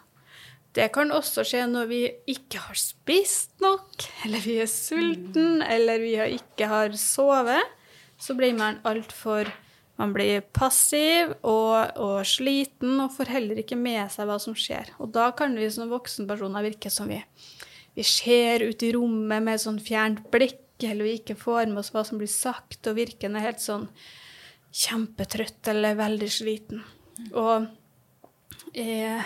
Det 0.74 0.88
kan 0.96 1.12
også 1.14 1.44
skje 1.46 1.66
når 1.70 1.90
vi 1.90 2.00
ikke 2.32 2.62
har 2.64 2.78
spist 2.80 3.52
nok, 3.62 4.08
eller 4.26 4.42
vi 4.42 4.56
er 4.64 4.72
sulten, 4.72 5.60
eller 5.62 6.00
vi 6.02 6.16
ikke 6.40 6.70
har 6.72 6.96
sovet. 6.98 7.76
Så 8.18 8.34
blir 8.38 8.56
man 8.58 8.80
altfor 8.88 9.52
man 10.02 10.14
blir 10.16 10.42
passiv 10.56 11.36
og, 11.46 12.00
og, 12.02 12.24
sliten 12.26 12.98
og 13.04 13.14
får 13.14 13.30
heller 13.36 13.60
ikke 13.62 13.78
med 13.78 14.10
seg 14.12 14.26
hva 14.26 14.40
som 14.42 14.56
skjer. 14.58 14.90
Og 14.98 15.12
da 15.14 15.30
kan 15.38 15.54
vi 15.58 15.70
som 15.72 15.92
voksenpersoner 15.92 16.66
virke 16.66 16.90
som 16.94 17.12
vi, 17.12 17.20
vi 17.94 18.06
ser 18.08 18.66
ut 18.66 18.84
i 18.84 18.94
rommet 18.96 19.46
med 19.46 19.62
sånn 19.62 19.78
fjernt 19.84 20.26
blikk, 20.34 20.60
eller 20.82 21.06
vi 21.06 21.20
ikke 21.20 21.38
får 21.38 21.70
med 21.70 21.84
oss 21.84 21.94
hva 21.94 22.02
som 22.08 22.18
blir 22.20 22.32
sagt, 22.32 22.82
og 22.90 22.98
virkende 22.98 23.44
helt 23.44 23.62
sånn 23.62 23.86
kjempetrøtt 24.74 25.70
eller 25.72 26.00
veldig 26.00 26.30
sliten. 26.34 26.84
Og 27.38 27.68
eh, 28.74 29.22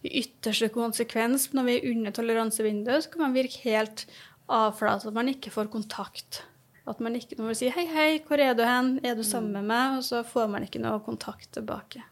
i 0.00 0.12
ytterste 0.22 0.70
konsekvens, 0.72 1.50
når 1.56 1.66
vi 1.66 1.76
er 1.78 1.88
under 1.94 2.16
toleransevinduet, 2.16 3.04
så 3.04 3.12
kan 3.12 3.26
man 3.26 3.36
virke 3.36 3.64
helt 3.64 4.06
avflat, 4.50 5.06
at 5.06 5.16
man 5.16 5.30
ikke 5.32 5.52
får 5.54 5.72
kontakt 5.72 6.44
at 6.90 7.00
man 7.04 7.16
ikke 7.16 7.38
må 7.38 7.54
si 7.54 7.68
'hei, 7.70 7.86
hei, 7.86 8.10
hvor 8.26 8.40
er 8.40 8.54
du 8.54 8.64
hen? 8.64 8.98
Er 9.04 9.14
du 9.14 9.22
sammen 9.22 9.52
med 9.52 9.68
meg?' 9.68 9.98
Og 9.98 10.04
så 10.04 10.24
får 10.26 10.48
man 10.50 10.64
ikke 10.66 10.82
noe 10.82 11.00
kontakt 11.04 11.52
tilbake. 11.52 12.02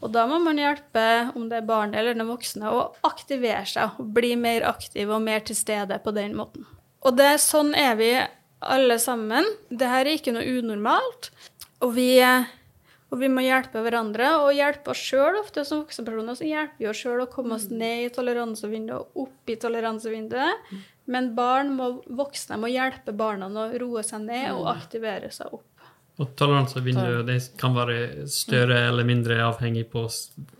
Og 0.00 0.12
da 0.12 0.26
må 0.26 0.38
man 0.40 0.56
hjelpe, 0.56 1.32
om 1.36 1.48
det 1.48 1.58
er 1.58 1.68
barnet 1.68 1.98
eller 2.00 2.14
den 2.16 2.26
voksne, 2.26 2.72
å 2.72 2.94
aktivere 3.04 3.66
seg 3.68 4.00
og 4.00 4.14
bli 4.16 4.34
mer 4.36 4.64
aktiv 4.64 5.10
og 5.10 5.20
mer 5.22 5.40
til 5.44 5.56
stede 5.56 5.98
på 6.00 6.14
den 6.16 6.34
måten. 6.38 6.64
Og 7.04 7.16
det, 7.16 7.36
sånn 7.40 7.74
er 7.76 7.94
vi 8.00 8.10
alle 8.60 8.96
sammen. 8.98 9.44
Dette 9.68 10.00
er 10.00 10.08
ikke 10.08 10.32
noe 10.32 10.48
unormalt. 10.58 11.30
Og 11.80 11.94
vi, 11.96 12.08
og 12.20 13.20
vi 13.22 13.30
må 13.32 13.44
hjelpe 13.44 13.82
hverandre 13.84 14.34
og 14.42 14.52
hjelpe 14.56 14.92
oss 14.92 15.00
sjøl 15.00 15.40
ofte 15.40 15.64
som 15.64 15.82
voksenpersoner. 15.84 16.36
Så 16.38 16.48
hjelper 16.48 16.82
vi 16.84 16.90
oss 16.90 17.00
sjøl 17.00 17.24
å 17.24 17.30
komme 17.32 17.56
oss 17.56 17.70
ned 17.72 18.06
i 18.06 18.12
toleransevinduet 18.14 18.98
og 19.00 19.24
opp 19.26 19.52
i 19.52 19.58
toleransevinduet. 19.60 20.70
Men 21.10 21.32
barn 21.34 21.72
må, 21.74 21.90
voksne 22.06 22.60
må 22.60 22.70
hjelpe 22.70 23.16
barna 23.16 23.48
å 23.50 23.70
roe 23.80 24.04
seg 24.06 24.28
ned 24.28 24.52
og 24.52 24.66
mm. 24.68 24.72
aktivere 24.76 25.32
seg 25.34 25.56
opp. 25.56 25.66
Og 26.20 26.34
toleransevinduet 26.36 27.24
det 27.24 27.38
kan 27.56 27.72
være 27.72 28.26
større 28.28 28.76
eller 28.90 29.06
mindre 29.08 29.38
avhengig 29.40 29.86
på 29.88 30.02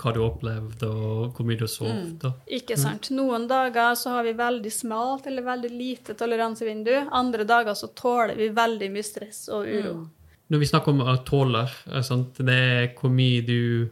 hva 0.00 0.12
du 0.16 0.22
opplevde 0.24 0.88
og 0.88 1.36
hvor 1.36 1.44
mye 1.44 1.60
du 1.60 1.66
sov. 1.68 1.90
Mm. 1.90 2.38
Ikke 2.48 2.78
mm. 2.78 2.80
sant. 2.80 3.10
Noen 3.12 3.44
dager 3.50 3.92
så 4.00 4.14
har 4.14 4.24
vi 4.24 4.32
veldig 4.38 4.72
smalt 4.72 5.28
eller 5.28 5.44
veldig 5.44 5.70
lite 5.74 6.16
toleransevindu. 6.16 6.94
Andre 7.12 7.44
dager 7.44 7.76
så 7.76 7.90
tåler 7.92 8.40
vi 8.40 8.48
veldig 8.56 8.88
mye 8.94 9.04
stress 9.04 9.42
og 9.52 9.68
uro. 9.68 9.98
Mm. 9.98 10.08
Når 10.50 10.62
vi 10.62 10.68
snakker 10.68 10.94
om 10.94 11.02
tåler, 11.26 11.70
tåle, 11.86 12.24
det 12.42 12.56
er 12.56 12.88
hvor 12.98 13.12
mye 13.14 13.44
du 13.46 13.90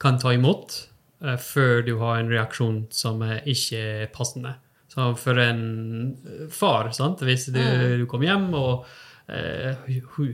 kan 0.00 0.18
ta 0.20 0.32
imot 0.32 0.78
uh, 1.24 1.36
før 1.40 1.82
du 1.86 1.96
har 2.00 2.20
en 2.20 2.32
reaksjon 2.32 2.86
som 2.94 3.20
er 3.26 3.42
ikke 3.48 4.08
passende. 4.14 4.56
Så 4.88 5.12
for 5.20 5.38
en 5.42 5.60
far, 6.50 6.88
sant? 6.96 7.20
hvis 7.22 7.50
du, 7.52 7.60
du 8.00 8.06
kommer 8.08 8.30
hjem 8.30 8.46
og 8.56 8.86
eh, 9.28 9.76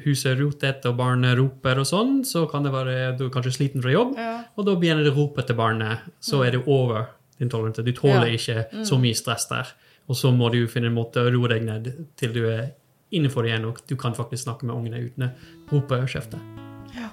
huset 0.05 0.31
er 0.31 0.39
rotete 0.39 0.93
og 0.93 1.01
barnet 1.01 1.35
roper 1.41 1.81
og 1.83 1.89
sånn, 1.91 2.21
så 2.25 2.45
kan 2.49 2.65
det 2.65 2.73
være 2.73 3.17
du 3.19 3.27
er 3.27 3.33
kanskje 3.35 3.57
sliten 3.59 3.83
fra 3.83 3.93
jobb, 3.93 4.15
ja. 4.17 4.37
og 4.55 4.69
da 4.69 4.77
begynner 4.79 5.05
det 5.05 5.11
å 5.11 5.19
rope 5.19 5.43
til 5.45 5.59
barnet. 5.59 6.07
Så 6.23 6.45
er 6.47 6.55
det 6.55 6.63
over 6.71 7.11
din 7.43 7.51
toleranse. 7.51 7.83
Du 7.83 7.93
tåler 7.97 8.31
ja. 8.31 8.39
ikke 8.39 8.63
mm. 8.71 8.87
så 8.87 9.01
mye 9.03 9.19
stress 9.19 9.51
der. 9.51 9.75
Og 10.07 10.19
så 10.21 10.31
må 10.37 10.51
du 10.55 10.63
finne 10.71 10.91
en 10.93 10.97
måte 10.97 11.23
å 11.25 11.35
roe 11.35 11.51
deg 11.51 11.67
ned 11.67 11.91
til 12.21 12.35
du 12.37 12.45
er 12.47 12.71
innenfor 13.15 13.49
igjen, 13.49 13.69
og 13.69 13.83
du 13.89 13.97
kan 14.01 14.17
faktisk 14.17 14.47
snakke 14.47 14.69
med 14.69 14.77
ungene 14.77 15.05
uten 15.07 15.29
å 15.29 15.35
rope 15.73 16.03
og 16.05 16.11
kjefte. 16.11 16.41
Ja. 16.95 17.11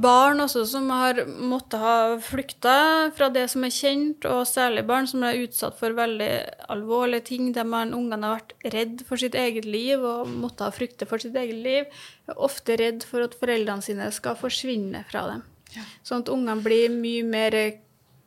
barn 0.00 0.40
også 0.42 0.62
som 0.68 0.88
har 0.92 1.18
måttet 1.26 1.80
ha 1.82 1.96
flykta 2.24 3.10
fra 3.16 3.28
det 3.32 3.46
som 3.52 3.64
er 3.66 3.74
kjent, 3.74 4.26
og 4.28 4.48
særlig 4.48 4.84
barn 4.88 5.08
som 5.10 5.24
er 5.26 5.40
utsatt 5.42 5.76
for 5.80 5.96
veldig 5.96 6.30
alvorlige 6.72 7.26
ting, 7.32 7.50
der 7.56 7.68
man, 7.68 7.94
ungene 7.96 8.28
har 8.30 8.40
vært 8.40 8.54
redd 8.74 9.04
for 9.08 9.20
sitt 9.20 9.36
eget 9.38 9.68
liv 9.68 10.00
og 10.00 10.30
måtte 10.30 10.66
ha 10.66 10.74
frykte 10.74 11.08
for 11.10 11.22
sitt 11.22 11.36
eget 11.36 11.60
liv, 11.60 12.02
er 12.30 12.40
ofte 12.48 12.78
redd 12.80 13.06
for 13.06 13.26
at 13.26 13.36
foreldrene 13.40 13.84
sine 13.84 14.08
skal 14.14 14.38
forsvinne 14.40 15.04
fra 15.10 15.26
dem. 15.32 15.44
Ja. 15.76 15.86
Sånn 16.06 16.24
at 16.24 16.32
ungene 16.32 16.64
blir 16.64 16.90
mye 16.94 17.26
mer 17.26 17.58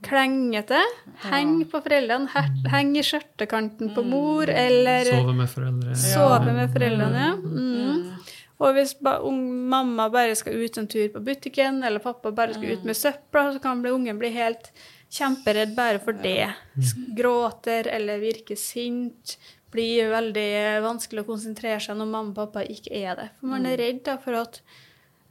klengete. 0.06 0.80
Heng 1.28 1.64
på 1.72 1.82
foreldrene, 1.84 2.46
heng 2.72 2.94
i 3.00 3.04
skjørtekanten 3.06 3.94
på 3.96 4.06
mor, 4.06 4.50
mm. 4.50 4.60
eller 4.68 5.10
Sove 5.10 5.36
med 5.38 5.52
foreldrene. 5.52 6.00
Sove 6.00 6.56
med 6.60 6.74
foreldrene, 6.74 7.28
ja. 7.28 7.36
Mm. 7.40 7.60
mm. 7.60 8.32
Og 8.64 8.78
hvis 8.78 8.94
ba, 9.04 9.18
un, 9.28 9.40
mamma 9.68 10.06
bare 10.14 10.36
skal 10.40 10.62
ut 10.62 10.78
en 10.80 10.88
tur 10.88 11.10
på 11.12 11.22
butikken, 11.26 11.82
eller 11.84 12.04
pappa 12.04 12.32
bare 12.32 12.56
skal 12.56 12.78
ut 12.78 12.86
med 12.88 12.96
søpla, 12.96 13.50
så 13.56 13.60
kan 13.64 13.82
ungen 13.90 14.20
bli 14.22 14.30
helt 14.36 14.70
kjemperedd 15.14 15.76
bare 15.76 16.00
for 16.04 16.16
det. 16.24 16.54
Gråter 17.18 17.90
eller 17.92 18.22
virker 18.24 18.60
sint. 18.60 19.38
Blir 19.74 20.12
veldig 20.14 20.84
vanskelig 20.86 21.24
å 21.24 21.28
konsentrere 21.32 21.82
seg 21.82 21.98
når 21.98 22.10
mamma 22.10 22.30
og 22.30 22.40
pappa 22.40 22.64
ikke 22.70 22.94
er 22.94 23.18
det. 23.18 23.30
For 23.40 23.52
man 23.56 23.66
er 23.66 23.80
redd 23.82 24.04
da, 24.06 24.20
for 24.22 24.38
at 24.38 24.62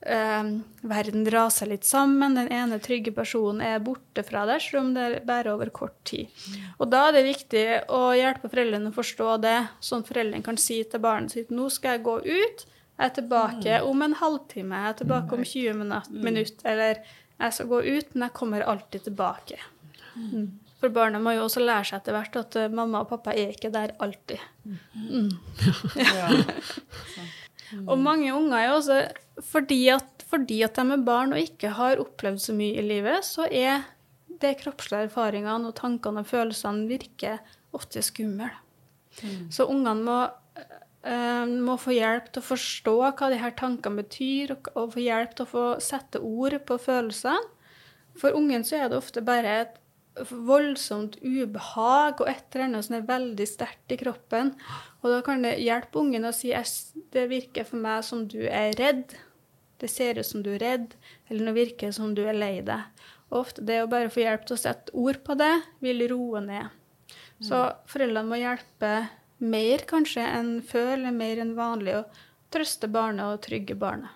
øh, 0.06 0.50
verden 0.88 1.26
raser 1.30 1.70
litt 1.70 1.86
sammen. 1.88 2.36
Den 2.38 2.50
ene 2.52 2.78
trygge 2.82 3.14
personen 3.14 3.62
er 3.64 3.82
borte 3.84 4.24
fra 4.26 4.44
deg, 4.48 4.62
selv 4.64 4.82
om 4.82 4.92
det 4.96 5.06
er 5.06 5.16
bare 5.28 5.54
over 5.54 5.72
kort 5.74 5.96
tid. 6.08 6.32
Og 6.78 6.90
da 6.92 7.06
er 7.08 7.18
det 7.18 7.24
viktig 7.28 7.64
å 7.92 8.02
hjelpe 8.18 8.50
foreldrene 8.52 8.92
å 8.92 8.96
forstå 8.96 9.36
det, 9.44 9.56
sånn 9.80 10.04
at 10.04 10.12
foreldrene 10.12 10.46
kan 10.46 10.60
si 10.60 10.82
til 10.84 11.02
barnet 11.02 11.36
sitt 11.36 11.52
nå 11.54 11.68
skal 11.72 11.98
jeg 11.98 12.06
gå 12.08 12.18
ut. 12.26 12.66
Jeg 12.92 13.08
er 13.08 13.14
tilbake 13.16 13.76
mm. 13.78 13.90
om 13.90 14.02
en 14.04 14.18
halvtime, 14.20 14.80
jeg 14.82 14.94
er 14.94 14.98
tilbake 15.00 15.36
om 15.38 15.44
20 15.44 15.78
mm. 15.78 15.94
minutter, 16.22 16.66
eller 16.74 17.00
jeg 17.42 17.56
skal 17.56 17.70
gå 17.70 17.80
ut, 17.82 18.12
men 18.14 18.26
jeg 18.28 18.36
kommer 18.36 18.66
alltid 18.72 19.08
tilbake. 19.08 19.58
Mm. 20.14 20.50
For 20.82 20.90
barna 20.90 21.20
må 21.22 21.36
jo 21.36 21.44
også 21.46 21.62
lære 21.62 21.86
seg 21.88 22.00
etter 22.00 22.16
hvert 22.16 22.36
at 22.40 22.56
uh, 22.58 22.72
mamma 22.74 23.04
og 23.04 23.10
pappa 23.12 23.34
er 23.38 23.54
ikke 23.54 23.70
der 23.74 23.94
alltid. 24.02 24.42
Mm. 24.66 25.30
Ja. 26.12 26.28
og 27.86 27.98
mange 28.00 28.32
unger 28.34 28.58
er 28.58 28.74
også 28.74 28.98
fordi 29.48 29.86
at, 29.94 30.26
fordi 30.28 30.60
at 30.66 30.76
de 30.76 30.96
er 30.96 31.06
barn 31.06 31.32
og 31.32 31.40
ikke 31.40 31.72
har 31.78 32.02
opplevd 32.02 32.40
så 32.44 32.54
mye 32.56 32.76
i 32.80 32.84
livet, 32.84 33.24
så 33.24 33.48
er 33.48 33.86
de 34.42 34.52
kroppslige 34.58 35.08
erfaringene 35.08 35.70
og 35.70 35.76
tankene 35.78 36.22
og 36.22 36.28
følelsene 36.28 36.88
virker 36.90 37.40
ofte 37.72 38.02
skumle. 38.04 38.50
Mm. 39.22 39.50
Så 39.52 39.68
ungene 39.70 40.00
må 40.02 40.20
Uh, 41.02 41.48
må 41.66 41.74
få 41.82 41.96
hjelp 41.96 42.28
til 42.30 42.38
å 42.38 42.46
forstå 42.46 42.92
hva 43.02 43.28
de 43.32 43.38
her 43.40 43.50
tankene 43.58 44.04
betyr, 44.04 44.52
og, 44.54 44.68
og, 44.76 44.92
få 44.94 45.00
hjelp 45.02 45.32
til 45.34 45.42
å 45.42 45.50
få 45.50 45.64
sette 45.82 46.20
ord 46.22 46.54
på 46.62 46.76
følelsene. 46.78 47.40
For 48.20 48.38
ungen 48.38 48.62
så 48.62 48.76
er 48.78 48.92
det 48.92 49.00
ofte 49.00 49.24
bare 49.26 49.56
et 49.64 49.80
voldsomt 50.30 51.16
ubehag 51.24 52.20
og 52.20 52.30
et 52.30 52.44
eller 52.52 52.68
annet 52.68 52.86
som 52.86 52.96
er 53.00 53.08
veldig 53.08 53.48
sterkt 53.48 53.94
i 53.94 53.98
kroppen. 54.04 54.52
Og 55.02 55.10
da 55.10 55.20
kan 55.26 55.42
det 55.42 55.56
hjelpe 55.62 55.98
ungen 55.98 56.28
å 56.28 56.34
si 56.34 56.52
det 57.12 57.26
virker 57.30 57.66
for 57.66 57.82
meg 57.82 58.04
som 58.06 58.26
du 58.30 58.40
er 58.46 58.74
redd. 58.78 59.16
Det 59.82 59.90
ser 59.90 60.20
ut 60.20 60.26
som 60.26 60.44
du 60.44 60.52
er 60.54 60.62
redd, 60.62 60.94
eller 61.28 61.50
det 61.50 61.56
virker 61.56 61.90
som 61.94 62.14
du 62.14 62.22
er 62.22 62.38
lei 62.38 62.60
deg. 62.62 62.86
Og 63.32 63.40
ofte 63.40 63.64
det 63.66 63.80
å 63.82 63.90
bare 63.90 64.12
få 64.12 64.22
hjelp 64.22 64.46
til 64.46 64.54
å 64.54 64.62
sette 64.62 64.94
ord 64.94 65.18
på 65.26 65.34
det, 65.40 65.54
vil 65.82 66.06
roe 66.12 66.42
ned. 66.44 66.70
Så 67.42 67.64
foreldrene 67.90 68.28
må 68.28 68.38
hjelpe 68.38 68.92
mer 69.42 69.82
kanskje 69.90 70.22
enn 70.22 70.52
før, 70.66 70.94
eller 70.94 71.14
mer 71.16 71.40
enn 71.42 71.56
vanlig, 71.56 71.96
å 71.98 72.52
trøste 72.52 72.90
barnet 72.92 73.26
og 73.26 73.42
trygge 73.42 73.74
barnet. 73.78 74.12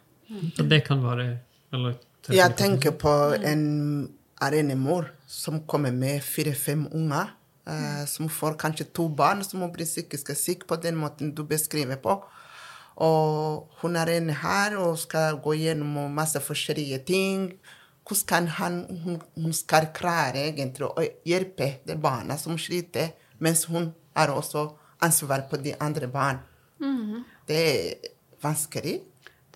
Og 0.61 0.69
Det 0.69 0.85
kan 0.87 1.03
være 1.03 1.27
eller, 1.75 1.99
Jeg 2.31 2.57
tenker 2.59 2.95
på 2.99 3.11
en 3.39 4.09
alenemor 4.43 5.11
som 5.27 5.61
kommer 5.67 5.93
med 5.95 6.23
fire-fem 6.23 6.87
unger. 6.93 7.31
Uh, 7.67 8.05
som 8.07 8.29
får 8.31 8.55
kanskje 8.63 8.85
to 8.95 9.09
barn 9.11 9.41
som 9.43 9.65
blir 9.75 9.89
psykisk 9.89 10.29
syke 10.39 10.69
på 10.71 10.77
den 10.79 10.95
måten 10.95 11.33
du 11.35 11.43
beskriver 11.43 11.99
på. 11.99 12.15
Og 13.03 13.67
hun 13.81 13.97
er 13.99 14.13
inne 14.15 14.37
her 14.39 14.77
og 14.79 15.01
skal 15.03 15.41
gå 15.43 15.57
gjennom 15.59 16.15
masse 16.15 16.41
forskjellige 16.41 17.01
ting. 17.09 17.49
Hvordan 18.07 18.27
kan 18.29 18.47
han, 18.61 18.77
hun, 19.03 19.19
hun 19.35 19.53
skal 19.53 19.91
klare 19.95 20.47
egentlig 20.47 20.87
å 20.87 21.07
hjelpe 21.27 21.81
de 21.85 21.97
barna 21.99 22.39
som 22.39 22.55
sliter, 22.55 23.17
mens 23.43 23.67
hun 23.67 23.91
har 24.15 24.31
også 24.31 24.69
ansvar 25.03 25.49
på 25.51 25.59
de 25.61 25.75
andre 25.81 26.09
barn. 26.09 26.39
Det 27.49 27.59
er 27.67 28.13
vanskelig. 28.43 29.01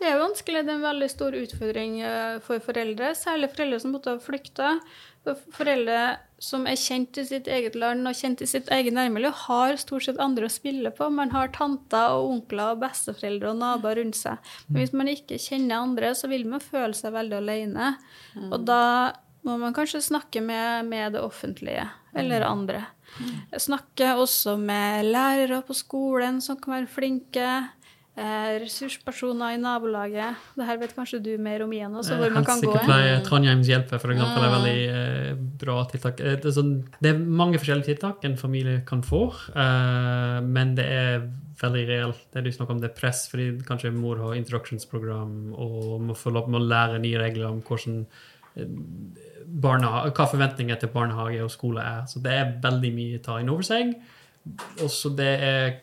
Det 0.01 0.09
er 0.09 0.17
vanskelig. 0.17 0.65
Det 0.65 0.73
er 0.73 0.79
en 0.79 0.89
veldig 0.89 1.09
stor 1.13 1.37
utfordring 1.37 2.01
eh, 2.01 2.41
for 2.45 2.63
foreldre, 2.65 3.13
særlig 3.19 3.51
foreldre 3.53 3.81
som 3.83 3.95
måtte 3.95 4.15
ha 4.15 4.23
flykta. 4.25 4.75
Foreldre 5.53 6.01
som 6.41 6.65
er 6.65 6.79
kjent 6.81 7.19
i 7.21 7.27
sitt 7.29 7.49
eget 7.53 7.75
land 7.77 8.09
og 8.09 8.17
kjent 8.17 8.41
i 8.41 8.49
sitt 8.49 8.71
eget 8.73 8.97
nærmiljø, 8.97 9.29
har 9.43 9.77
stort 9.81 10.07
sett 10.07 10.21
andre 10.25 10.49
å 10.49 10.53
spille 10.53 10.93
på. 10.97 11.11
Man 11.13 11.35
har 11.35 11.53
tanter 11.53 12.17
og 12.17 12.31
onkler 12.39 12.73
og 12.73 12.81
besteforeldre 12.87 13.53
og 13.53 13.61
naboer 13.61 14.01
rundt 14.01 14.17
seg. 14.17 14.41
Men 14.71 14.81
hvis 14.81 14.95
man 14.97 15.13
ikke 15.13 15.41
kjenner 15.43 15.83
andre, 15.83 16.15
så 16.17 16.31
vil 16.33 16.49
man 16.49 16.65
føle 16.65 16.97
seg 16.97 17.13
veldig 17.19 17.37
alene. 17.43 17.91
Og 18.49 18.65
da 18.65 18.85
må 19.45 19.59
man 19.61 19.77
kanskje 19.77 20.01
snakke 20.05 20.41
med, 20.45 20.89
med 20.89 21.13
det 21.17 21.21
offentlige 21.25 21.85
eller 22.17 22.45
andre. 22.49 22.87
Snakke 23.61 24.15
også 24.17 24.57
med 24.61 25.11
lærere 25.13 25.61
på 25.67 25.77
skolen 25.77 26.41
som 26.45 26.57
kan 26.61 26.79
være 26.79 26.91
flinke. 26.91 27.51
Eh, 28.21 28.59
ressurspersoner 28.61 29.55
i 29.55 29.59
nabolaget. 29.61 30.41
Det 30.59 30.67
her 30.69 30.77
vet 30.83 30.93
kanskje 30.93 31.23
du 31.25 31.31
mer 31.41 31.63
om 31.65 31.71
igjen 31.73 31.95
også, 31.97 32.19
hvor 32.21 32.35
man 32.35 32.45
kan 32.45 32.61
gå. 32.61 32.69
Helsesykepleie, 32.75 33.15
Trondheims 33.25 33.71
Hjelpe, 33.71 34.01
for 34.03 34.13
eksempel, 34.13 34.45
er 34.45 34.53
veldig 34.57 34.81
eh, 34.93 35.39
bra 35.63 35.77
tiltak. 35.89 36.21
Eh, 36.21 36.37
Det 36.37 36.51
er, 36.51 36.57
sånn, 36.59 36.75
det 37.01 37.15
er 37.15 37.23
mange 37.41 37.57
forskjellige 37.63 37.95
tiltak 37.95 38.29
en 38.29 38.37
familie 38.37 38.83
kan 38.85 39.01
få, 39.07 39.23
eh, 39.55 40.37
men 40.45 40.75
det 40.77 40.85
er 40.85 41.25
veldig 41.63 41.87
reelt. 41.89 42.23
Det 42.35 42.45
du 42.45 42.53
snakker 42.53 42.77
om, 42.77 42.85
det 42.85 42.91
er 42.91 43.01
press, 43.01 43.25
fordi 43.33 43.49
kanskje 43.65 43.95
mor 43.97 44.21
har 44.21 44.37
introduksjonsprogram 44.37 45.55
og 45.57 46.01
må 46.05 46.17
få 46.17 46.35
lov 46.37 46.51
til 46.51 46.61
å 46.61 46.65
lære 46.69 47.01
nye 47.01 47.25
regler 47.25 47.49
om 47.49 47.63
hvordan 47.65 48.01
eh, 48.57 48.67
hva 49.65 50.27
forventninger 50.29 50.77
til 50.77 50.93
barnehage 50.93 51.41
og 51.41 51.51
skole 51.57 51.81
er. 51.81 52.05
Så 52.05 52.21
det 52.21 52.37
er 52.37 52.57
veldig 52.61 52.93
mye 53.01 53.21
å 53.21 53.25
ta 53.25 53.41
inn 53.41 53.49
over 53.49 53.65
seg. 53.65 53.97
Også 54.85 55.17
det 55.17 55.37
er 55.41 55.79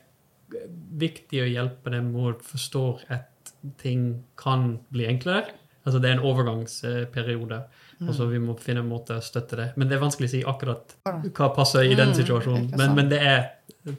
viktig 0.98 1.42
å 1.44 1.48
hjelpe 1.50 1.92
dem 1.94 2.12
å 2.16 2.34
forstå 2.44 2.84
at 3.14 3.54
ting 3.82 4.24
kan 4.40 4.78
bli 4.94 5.08
enklere. 5.10 5.56
Altså 5.88 6.02
det 6.04 6.10
er 6.10 6.18
en 6.18 6.26
overgangsperiode, 6.28 7.62
og 8.04 8.10
så 8.16 8.26
vi 8.28 8.40
må 8.44 8.58
finne 8.60 8.82
en 8.84 8.90
måte 8.90 9.16
å 9.16 9.24
støtte 9.24 9.56
det. 9.60 9.68
Men 9.80 9.88
det 9.88 9.96
er 9.96 10.02
vanskelig 10.04 10.28
å 10.28 10.34
si 10.34 10.42
akkurat 10.52 10.98
hva 11.08 11.48
passer 11.56 11.88
i 11.88 11.96
den 11.96 12.12
situasjonen. 12.18 12.74
Men, 12.76 12.96
men 12.98 13.12
det 13.14 13.22
er 13.24 13.46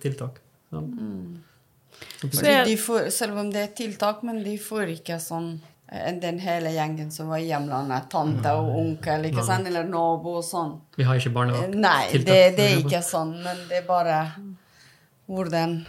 tiltak. 0.03 0.43
Sånn. 0.69 0.91
Fordi 2.21 2.55
de 2.69 2.77
får, 2.77 3.09
selv 3.15 3.41
om 3.41 3.49
det 3.53 3.65
er 3.65 3.75
tiltak, 3.79 4.21
men 4.27 4.43
de 4.45 4.59
får 4.61 4.93
ikke 4.99 5.17
sånn 5.23 5.49
eh, 5.89 6.13
den 6.21 6.39
hele 6.43 6.75
gjengen 6.75 7.09
som 7.15 7.33
var 7.33 7.41
i 7.41 7.49
hjemlandet. 7.49 8.11
Tante 8.13 8.53
og 8.59 8.69
onkel, 8.83 9.31
ikke 9.31 9.47
sant? 9.47 9.67
eller 9.71 9.89
nabo 9.89 10.37
og 10.43 10.45
sånn. 10.47 10.77
Vi 10.99 11.09
har 11.09 11.19
ikke 11.19 11.33
Eh, 11.33 11.37
barnevakt. 11.41 11.81
Nei, 11.81 12.03
det, 12.13 12.39
det 12.59 12.69
er 12.69 12.79
ikke 12.85 13.03
sånn, 13.07 13.33
men 13.43 13.65
det 13.71 13.81
er 13.81 13.89
bare 13.89 14.21
hvordan 15.29 15.87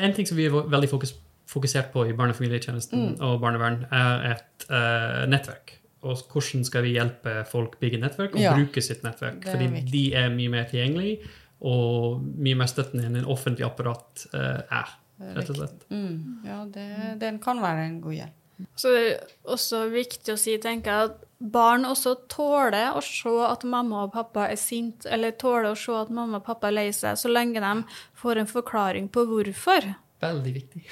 En 0.00 0.12
ting 0.14 0.26
som 0.28 0.36
vi 0.36 0.46
er 0.46 0.50
veldig 0.50 0.88
fokus, 0.88 1.14
fokusert 1.50 1.90
på 1.92 2.04
i 2.08 2.12
barne- 2.14 2.30
og 2.30 2.36
familietjenesten 2.38 3.00
Mm. 3.16 3.20
og 3.20 3.40
barnevern, 3.42 3.84
er 3.90 4.30
et 4.36 4.66
uh, 4.70 5.26
nettverk. 5.30 5.76
Og 6.02 6.16
hvordan 6.32 6.64
skal 6.64 6.82
vi 6.82 6.92
hjelpe 6.94 7.44
folk 7.50 7.78
bygge 7.80 7.98
nettverk 8.00 8.34
og 8.34 8.40
Ja. 8.40 8.54
bruke 8.54 8.80
sitt 8.80 9.02
nettverk? 9.02 9.44
Er 9.46 9.50
Fordi 9.52 9.66
viktig. 9.66 9.92
de 9.92 10.14
er 10.14 10.30
mye 10.30 10.48
mer 10.48 10.64
tilgjengelige 10.64 11.18
og 11.60 12.22
mye 12.38 12.54
mer 12.56 12.66
støttende 12.66 13.04
enn 13.04 13.16
en 13.16 13.24
offentlig 13.28 13.66
apparat 13.66 14.26
uh, 14.32 14.62
er. 14.70 14.96
rett 15.36 15.50
og 15.50 15.56
slett. 15.56 15.82
mm, 15.90 16.44
Ja, 16.46 16.64
det, 16.64 17.20
den 17.20 17.38
kan 17.38 17.60
være 17.60 17.84
en 17.86 18.00
god 18.00 18.12
hjelp. 18.14 18.36
Så 18.78 18.92
det 18.94 19.02
er 19.08 19.34
også 19.50 19.86
viktig 19.92 20.34
å 20.34 20.38
si, 20.40 20.56
tenker 20.62 20.92
jeg, 20.92 21.10
at 21.10 21.26
barn 21.40 21.86
også 21.88 22.14
tåler 22.28 22.92
å 22.92 23.00
se 23.04 23.32
at 23.46 23.64
mamma 23.64 24.04
og 24.04 24.14
pappa 24.14 24.48
er 24.52 24.60
sint, 24.60 25.06
eller 25.08 25.36
tåler 25.40 25.72
å 25.72 25.78
se 25.78 25.94
at 25.96 26.12
mamma 26.12 26.40
og 26.40 26.46
pappa 26.46 26.68
er 26.68 26.76
lei 26.76 26.88
seg, 26.92 27.16
så 27.16 27.32
lenge 27.32 27.62
de 27.64 28.00
får 28.20 28.42
en 28.42 28.50
forklaring 28.50 29.08
på 29.12 29.24
hvorfor. 29.30 29.92
Veldig 30.20 30.52
viktig. 30.52 30.84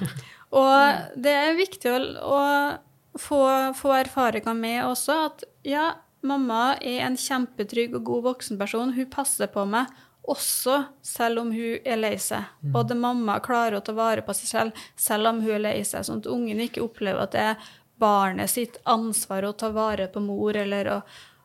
Og 0.60 1.18
det 1.20 1.30
er 1.30 1.58
viktig 1.58 1.90
å, 1.92 1.98
å 2.26 3.18
få, 3.20 3.40
få 3.78 3.92
erfaringer 4.00 4.56
med 4.56 4.80
også 4.88 5.18
at 5.28 5.44
ja, 5.68 5.92
mamma 6.26 6.74
er 6.80 7.04
en 7.06 7.18
kjempetrygg 7.20 7.94
og 8.00 8.06
god 8.08 8.24
voksenperson. 8.30 8.96
Hun 8.96 9.10
passer 9.12 9.50
på 9.52 9.62
meg 9.68 9.92
også 10.28 10.76
selv 11.02 11.40
om 11.42 11.52
hun 11.52 11.78
er 11.84 11.98
lei 11.98 12.14
seg. 12.20 12.44
Både 12.60 12.94
mamma 12.94 13.38
klarer 13.40 13.78
å 13.78 13.84
ta 13.84 13.94
vare 13.96 14.22
på 14.22 14.34
seg 14.36 14.50
selv 14.50 14.82
selv 14.96 15.30
om 15.30 15.40
hun 15.44 15.54
er 15.56 15.64
lei 15.64 15.78
seg, 15.84 16.04
sånn 16.06 16.20
at 16.22 16.30
ungen 16.30 16.60
ikke 16.60 16.84
opplever 16.84 17.24
at 17.24 17.36
det 17.36 17.46
er 17.52 17.70
barnet 18.00 18.50
sitt 18.50 18.78
ansvar 18.88 19.44
å 19.44 19.52
ta 19.52 19.70
vare 19.74 20.08
på 20.12 20.22
mor 20.24 20.56
eller 20.56 20.92
å, 20.94 20.98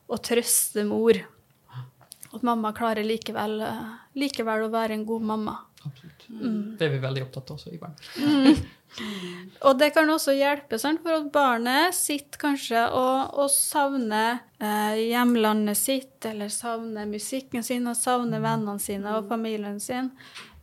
å 0.08 0.20
trøste 0.24 0.86
mor. 0.88 1.20
At 2.32 2.44
mamma 2.44 2.74
klarer 2.76 3.08
likevel, 3.08 3.62
eh, 3.64 3.84
likevel 4.20 4.68
å 4.68 4.72
være 4.74 4.96
en 4.98 5.06
god 5.08 5.28
mamma. 5.32 5.58
Absolutt. 5.86 6.26
Det 6.80 6.88
er 6.88 6.96
vi 6.96 7.02
veldig 7.04 7.26
opptatt 7.28 7.52
av 7.52 7.60
også 7.60 7.74
i 7.76 7.80
barn. 7.80 7.96
Og 9.66 9.76
det 9.80 9.90
kan 9.96 10.10
også 10.10 10.36
hjelpe 10.36 10.78
sant? 10.80 11.02
for 11.04 11.18
at 11.18 11.28
barnet 11.34 11.96
sitter 11.98 12.40
kanskje 12.40 12.86
og, 12.96 13.36
og 13.42 13.52
savner 13.52 14.42
eh, 14.60 15.02
hjemlandet 15.10 15.80
sitt, 15.80 16.18
eller 16.28 16.52
savner 16.54 17.10
musikken 17.10 17.66
sin, 17.66 17.88
og 17.92 17.98
savner 18.00 18.44
vennene 18.44 18.80
sine 18.82 19.18
og 19.18 19.30
familien 19.32 19.80
sin, 19.84 20.12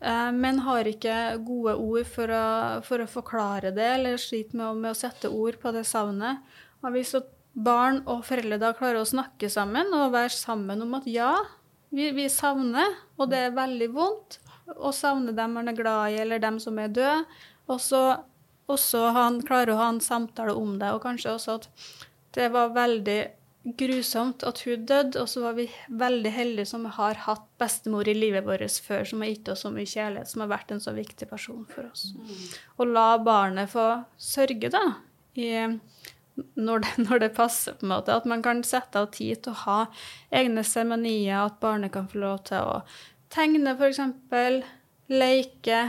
eh, 0.01 0.31
men 0.33 0.62
har 0.66 0.88
ikke 0.88 1.18
gode 1.45 1.77
ord 1.77 2.09
for 2.09 2.33
å, 2.33 2.47
for 2.87 3.05
å 3.05 3.11
forklare 3.11 3.75
det, 3.77 3.88
eller 3.99 4.21
sliter 4.21 4.61
med, 4.61 4.83
med 4.85 4.95
å 4.95 5.01
sette 5.03 5.33
ord 5.33 5.61
på 5.61 5.75
det 5.77 5.85
savnet. 5.88 6.45
Og 6.83 6.97
hvis 6.97 7.16
barn 7.53 8.01
og 8.09 8.25
foreldre 8.25 8.61
da 8.61 8.73
klarer 8.77 9.03
å 9.03 9.09
snakke 9.09 9.51
sammen 9.53 9.92
og 9.92 10.14
være 10.14 10.33
sammen 10.33 10.81
om 10.85 10.97
at 10.97 11.09
ja, 11.11 11.35
vi, 11.92 12.09
vi 12.16 12.31
savner, 12.33 12.97
og 13.21 13.29
det 13.33 13.47
er 13.47 13.57
veldig 13.57 13.92
vondt, 13.92 14.38
å 14.73 14.92
savne 14.95 15.35
dem 15.37 15.57
man 15.59 15.68
er 15.68 15.77
glad 15.77 16.14
i, 16.14 16.21
eller 16.23 16.40
dem 16.40 16.59
som 16.62 16.79
er 16.81 16.92
døde, 16.95 17.25
og 17.70 17.81
så 17.81 18.03
også 18.72 19.11
han 19.16 19.40
klarer 19.44 19.75
å 19.75 19.81
ha 19.81 19.90
en 19.92 20.03
samtale 20.03 20.55
om 20.57 20.79
det, 20.81 20.90
og 20.94 21.03
kanskje 21.05 21.35
også 21.35 21.59
at 21.61 21.68
det 22.37 22.48
var 22.55 22.72
veldig 22.77 23.20
grusomt 23.79 24.42
at 24.46 24.62
hun 24.66 24.87
døde, 24.88 25.20
og 25.20 25.29
så 25.31 25.44
var 25.44 25.55
vi 25.55 25.68
veldig 26.01 26.33
heldige 26.35 26.70
som 26.72 26.87
har 26.96 27.20
hatt 27.27 27.44
bestemor 27.62 28.09
i 28.11 28.14
livet 28.16 28.46
vårt 28.46 28.79
før, 28.83 29.05
som 29.07 29.22
har 29.22 29.31
gitt 29.31 29.51
oss 29.53 29.62
så 29.66 29.70
mye 29.75 29.87
kjærlighet, 29.87 30.31
som 30.31 30.42
har 30.42 30.51
vært 30.51 30.75
en 30.75 30.83
så 30.83 30.94
viktig 30.96 31.29
person 31.31 31.62
for 31.70 31.87
oss. 31.90 32.09
Og 32.79 32.90
la 32.90 33.07
barnet 33.22 33.70
få 33.70 33.87
sørge, 34.18 34.72
da, 34.72 34.83
i, 35.38 35.53
når, 36.59 36.83
det, 36.83 36.92
når 37.07 37.25
det 37.27 37.33
passer, 37.38 37.79
på 37.79 37.87
en 37.87 37.94
måte. 37.94 38.18
At 38.18 38.27
man 38.29 38.42
kan 38.42 38.64
sette 38.66 38.98
av 38.98 39.12
tid 39.14 39.44
til 39.44 39.55
å 39.55 39.62
ha 39.62 39.79
egne 40.35 40.66
seremonier, 40.66 41.44
at 41.44 41.61
barnet 41.62 41.94
kan 41.94 42.11
få 42.11 42.25
lov 42.25 42.42
til 42.51 42.66
å 42.66 42.81
tegne, 43.33 43.77
f.eks., 43.79 44.03
leke. 45.12 45.81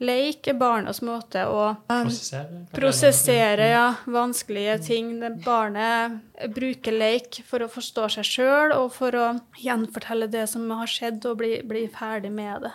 Leik 0.00 0.48
er 0.48 0.56
barnas 0.56 1.02
måte 1.04 1.42
å 1.44 1.74
Prosessere. 1.86 2.62
prosessere 2.72 3.66
ja, 3.68 3.86
vanskelige 4.08 4.78
ting. 4.86 5.10
Barnet 5.44 6.20
bruker 6.56 6.96
leik 6.96 7.42
for 7.44 7.60
å 7.60 7.68
forstå 7.68 8.06
seg 8.16 8.24
sjøl 8.24 8.72
og 8.78 8.86
for 8.96 9.16
å 9.16 9.26
gjenfortelle 9.60 10.30
det 10.32 10.46
som 10.48 10.64
har 10.72 10.88
skjedd, 10.88 11.20
og 11.28 11.36
bli, 11.42 11.58
bli 11.68 11.84
ferdig 11.92 12.32
med 12.32 12.64
det. 12.64 12.72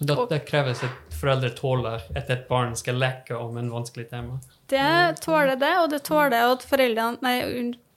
Da, 0.00 0.14
det 0.30 0.38
kreves 0.48 0.80
at 0.86 1.16
foreldre 1.20 1.50
tåler 1.52 2.00
at 2.16 2.30
et 2.32 2.46
barn 2.48 2.72
skal 2.80 2.96
leke 2.96 3.36
om 3.36 3.58
en 3.60 3.68
vanskelig 3.68 4.06
tema. 4.08 4.38
Det 4.72 5.20
tåler 5.20 5.58
det, 5.60 5.74
og 5.82 5.90
det 5.92 6.00
tåler 6.08 6.54
at 6.54 6.64
foreldrene 6.64 7.20
Nei, 7.20 7.36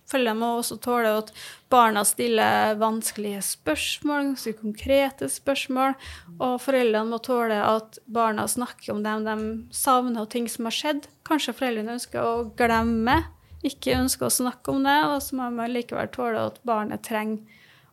un- 0.06 0.12
foreldrene 0.12 0.40
må 0.40 0.60
også 0.60 0.78
tåle 0.82 1.18
at 1.18 1.32
barna 1.70 2.04
stiller 2.06 2.76
vanskelige 2.78 3.42
spørsmål, 3.42 4.36
ganske 4.36 4.54
konkrete 4.62 5.30
spørsmål, 5.30 5.96
og 6.40 6.62
foreldrene 6.62 7.10
må 7.10 7.18
tåle 7.22 7.58
at 7.64 8.00
barna 8.08 8.48
snakker 8.48 8.94
om 8.94 9.04
dem 9.04 9.26
de 9.26 9.74
savner, 9.74 10.22
og 10.22 10.30
ting 10.30 10.48
som 10.48 10.66
har 10.66 10.72
skjedd. 10.72 11.08
Kanskje 11.26 11.54
foreldrene 11.54 11.98
ønsker 11.98 12.22
å 12.22 12.52
glemme, 12.56 13.26
ikke 13.64 13.98
ønsker 13.98 14.28
å 14.28 14.30
snakke 14.30 14.72
om 14.72 14.84
det, 14.84 15.06
og 15.06 15.22
så 15.22 15.36
må 15.36 15.50
man 15.52 15.74
likevel 15.74 16.08
tåle 16.08 16.46
at 16.52 16.60
barnet 16.64 17.04
trenger 17.04 17.42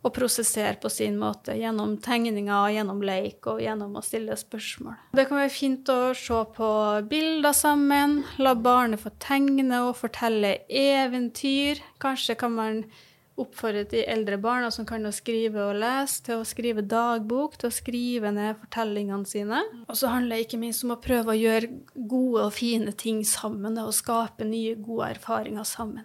å 0.02 0.10
prosessere 0.10 0.74
på 0.82 0.90
sin 0.90 1.18
måte 1.20 1.54
gjennom 1.58 1.94
tegninger, 2.02 2.72
gjennom 2.74 3.02
leik 3.06 3.46
og 3.50 3.62
gjennom 3.62 3.94
å 3.98 4.02
stille 4.04 4.36
spørsmål. 4.38 4.98
Det 5.14 5.28
kan 5.28 5.38
være 5.38 5.54
fint 5.54 5.92
å 5.92 6.00
se 6.18 6.40
på 6.56 6.72
bilder 7.10 7.54
sammen, 7.56 8.20
la 8.42 8.56
barnet 8.58 9.02
få 9.02 9.14
tegne 9.22 9.84
og 9.86 9.94
fortelle 10.00 10.56
eventyr. 10.66 11.82
Kanskje 12.02 12.38
kan 12.40 12.56
man 12.58 12.84
oppfordre 13.40 13.84
de 13.88 14.02
eldre 14.12 14.36
barna 14.38 14.70
som 14.70 14.86
kan 14.86 15.06
å 15.08 15.12
skrive 15.14 15.62
og 15.70 15.78
lese, 15.80 16.20
til 16.26 16.42
å 16.42 16.46
skrive 16.46 16.84
dagbok, 16.84 17.56
til 17.60 17.70
å 17.70 17.74
skrive 17.74 18.32
ned 18.34 18.58
fortellingene 18.60 19.28
sine. 19.28 19.62
Og 19.86 19.96
så 19.98 20.12
handler 20.12 20.36
det 20.36 20.46
ikke 20.46 20.60
minst 20.60 20.84
om 20.84 20.94
å 20.94 21.00
prøve 21.02 21.32
å 21.32 21.38
gjøre 21.38 21.70
gode 21.94 22.46
og 22.46 22.56
fine 22.56 22.92
ting 22.98 23.22
sammen, 23.28 23.78
og 23.80 23.94
skape 23.96 24.46
nye, 24.48 24.74
gode 24.76 25.14
erfaringer 25.16 25.68
sammen. 25.68 26.04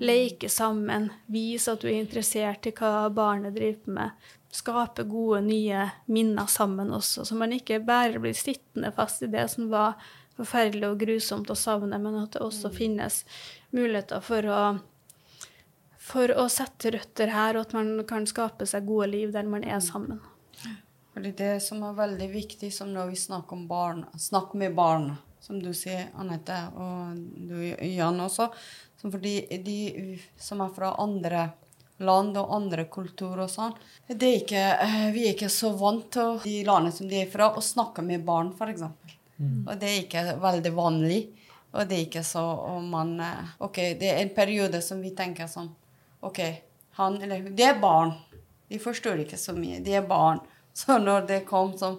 Leke 0.00 0.48
sammen, 0.50 1.10
vise 1.30 1.74
at 1.74 1.84
du 1.84 1.90
er 1.90 2.00
interessert 2.00 2.66
i 2.66 2.74
hva 2.76 3.08
barnet 3.14 3.54
driver 3.56 3.98
med. 4.00 4.30
Skape 4.52 5.04
gode, 5.08 5.42
nye 5.46 5.86
minner 6.12 6.48
sammen 6.50 6.92
også, 6.92 7.24
så 7.28 7.36
man 7.38 7.54
ikke 7.56 7.80
bare 7.84 8.20
blir 8.20 8.36
sittende 8.36 8.92
fast 8.96 9.24
i 9.24 9.30
det 9.32 9.46
som 9.52 9.70
var 9.72 10.00
forferdelig 10.36 10.88
og 10.88 11.00
grusomt 11.04 11.52
å 11.52 11.56
savne, 11.56 12.00
men 12.00 12.16
at 12.20 12.34
det 12.36 12.44
også 12.44 12.72
finnes 12.72 13.22
muligheter 13.76 14.24
for 14.24 14.48
å 14.48 14.62
for 16.12 16.32
å 16.36 16.46
sette 16.52 16.92
røtter 16.92 17.32
her, 17.32 17.56
og 17.56 17.68
at 17.68 17.74
man 17.76 17.94
kan 18.08 18.26
skape 18.28 18.68
seg 18.68 18.86
gode 18.88 19.08
liv 19.14 19.32
der 19.34 19.48
man 19.48 19.64
er 19.64 19.80
sammen. 19.84 20.20
Fordi 21.12 21.32
det 21.36 21.52
som 21.64 21.82
er 21.84 21.96
veldig 21.96 22.28
viktig, 22.32 22.72
som 22.72 22.92
når 22.92 23.12
vi 23.12 23.20
snakker 23.20 23.56
om 23.56 23.66
barn, 23.68 24.04
snakk 24.20 24.54
med 24.58 24.76
barn, 24.76 25.10
som 25.42 25.58
du 25.60 25.72
sier, 25.76 26.06
Anette, 26.20 26.56
og 26.78 27.18
du, 27.48 27.56
Jan, 27.88 28.20
også. 28.22 28.48
Som 29.00 29.12
fordi 29.12 29.40
de 29.64 30.20
som 30.40 30.62
er 30.62 30.72
fra 30.76 30.94
andre 31.02 31.48
land 32.02 32.38
og 32.38 32.54
andre 32.54 32.86
kulturer 32.90 33.44
og 33.44 33.50
sånn, 33.50 33.74
det 34.08 34.28
er 34.28 34.40
ikke, 34.40 34.62
eh, 34.84 35.10
vi 35.14 35.26
er 35.26 35.36
ikke 35.36 35.50
så 35.52 35.72
vant 35.78 36.08
til 36.14 36.38
de 36.44 36.62
landene 36.66 36.94
som 36.94 37.10
de 37.10 37.20
er 37.20 37.30
fra, 37.30 37.50
å 37.52 37.62
snakke 37.62 38.04
med 38.06 38.24
barn, 38.26 38.54
f.eks. 38.56 38.86
Mm. 39.36 39.60
Og 39.66 39.76
det 39.78 39.90
er 39.90 40.00
ikke 40.04 40.24
veldig 40.42 40.74
vanlig. 40.76 41.20
Og 41.72 41.88
det 41.88 41.96
er 41.96 42.06
ikke 42.06 42.24
så 42.26 42.42
om 42.68 42.88
man 42.92 43.14
eh, 43.20 43.54
OK, 43.64 43.84
det 44.00 44.10
er 44.12 44.22
en 44.22 44.34
periode 44.36 44.80
som 44.84 45.00
vi 45.02 45.14
tenker 45.16 45.50
sånn 45.50 45.70
OK, 46.22 46.40
han 46.98 47.22
eller 47.22 47.42
hun 47.42 47.56
De 47.56 47.66
er 47.66 47.80
barn. 47.82 48.12
De 48.68 48.78
forstår 48.78 49.24
ikke 49.24 49.38
så 49.40 49.54
mye. 49.56 49.80
De 49.84 49.96
er 49.98 50.06
barn. 50.06 50.40
Så 50.72 50.96
når 50.98 51.26
det 51.28 51.42
kom 51.44 51.74
som 51.76 51.98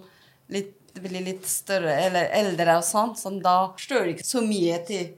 litt, 0.50 0.80
blir 0.98 1.22
litt 1.22 1.46
større 1.46 1.94
eller 2.08 2.32
eldre 2.34 2.80
og 2.80 2.86
sånn, 2.86 3.12
så 3.18 3.30
da 3.38 3.68
forstår 3.76 4.08
de 4.08 4.14
ikke 4.16 4.26
så 4.26 4.42
mye 4.42 4.80
til 4.88 5.12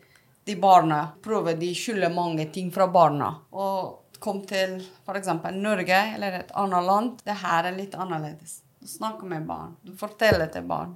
de 0.47 0.55
barna. 0.59 0.97
Prøver 1.23 1.55
de 1.59 1.69
skylder 1.75 2.11
mange 2.11 2.49
ting 2.51 2.67
fra 2.75 2.89
barna. 2.91 3.29
Og 3.55 4.19
kom 4.19 4.41
til 4.47 4.77
f.eks. 5.05 5.31
Norge 5.55 6.01
eller 6.15 6.39
et 6.41 6.53
annet 6.59 6.87
land. 6.89 7.23
Det 7.23 7.37
her 7.45 7.69
er 7.69 7.77
litt 7.77 7.95
annerledes. 7.95 8.59
Du 8.81 8.87
snakker 8.91 9.29
med 9.29 9.47
barn. 9.47 9.75
Du 9.81 9.93
forteller 9.97 10.51
til 10.51 10.67
barn. 10.67 10.95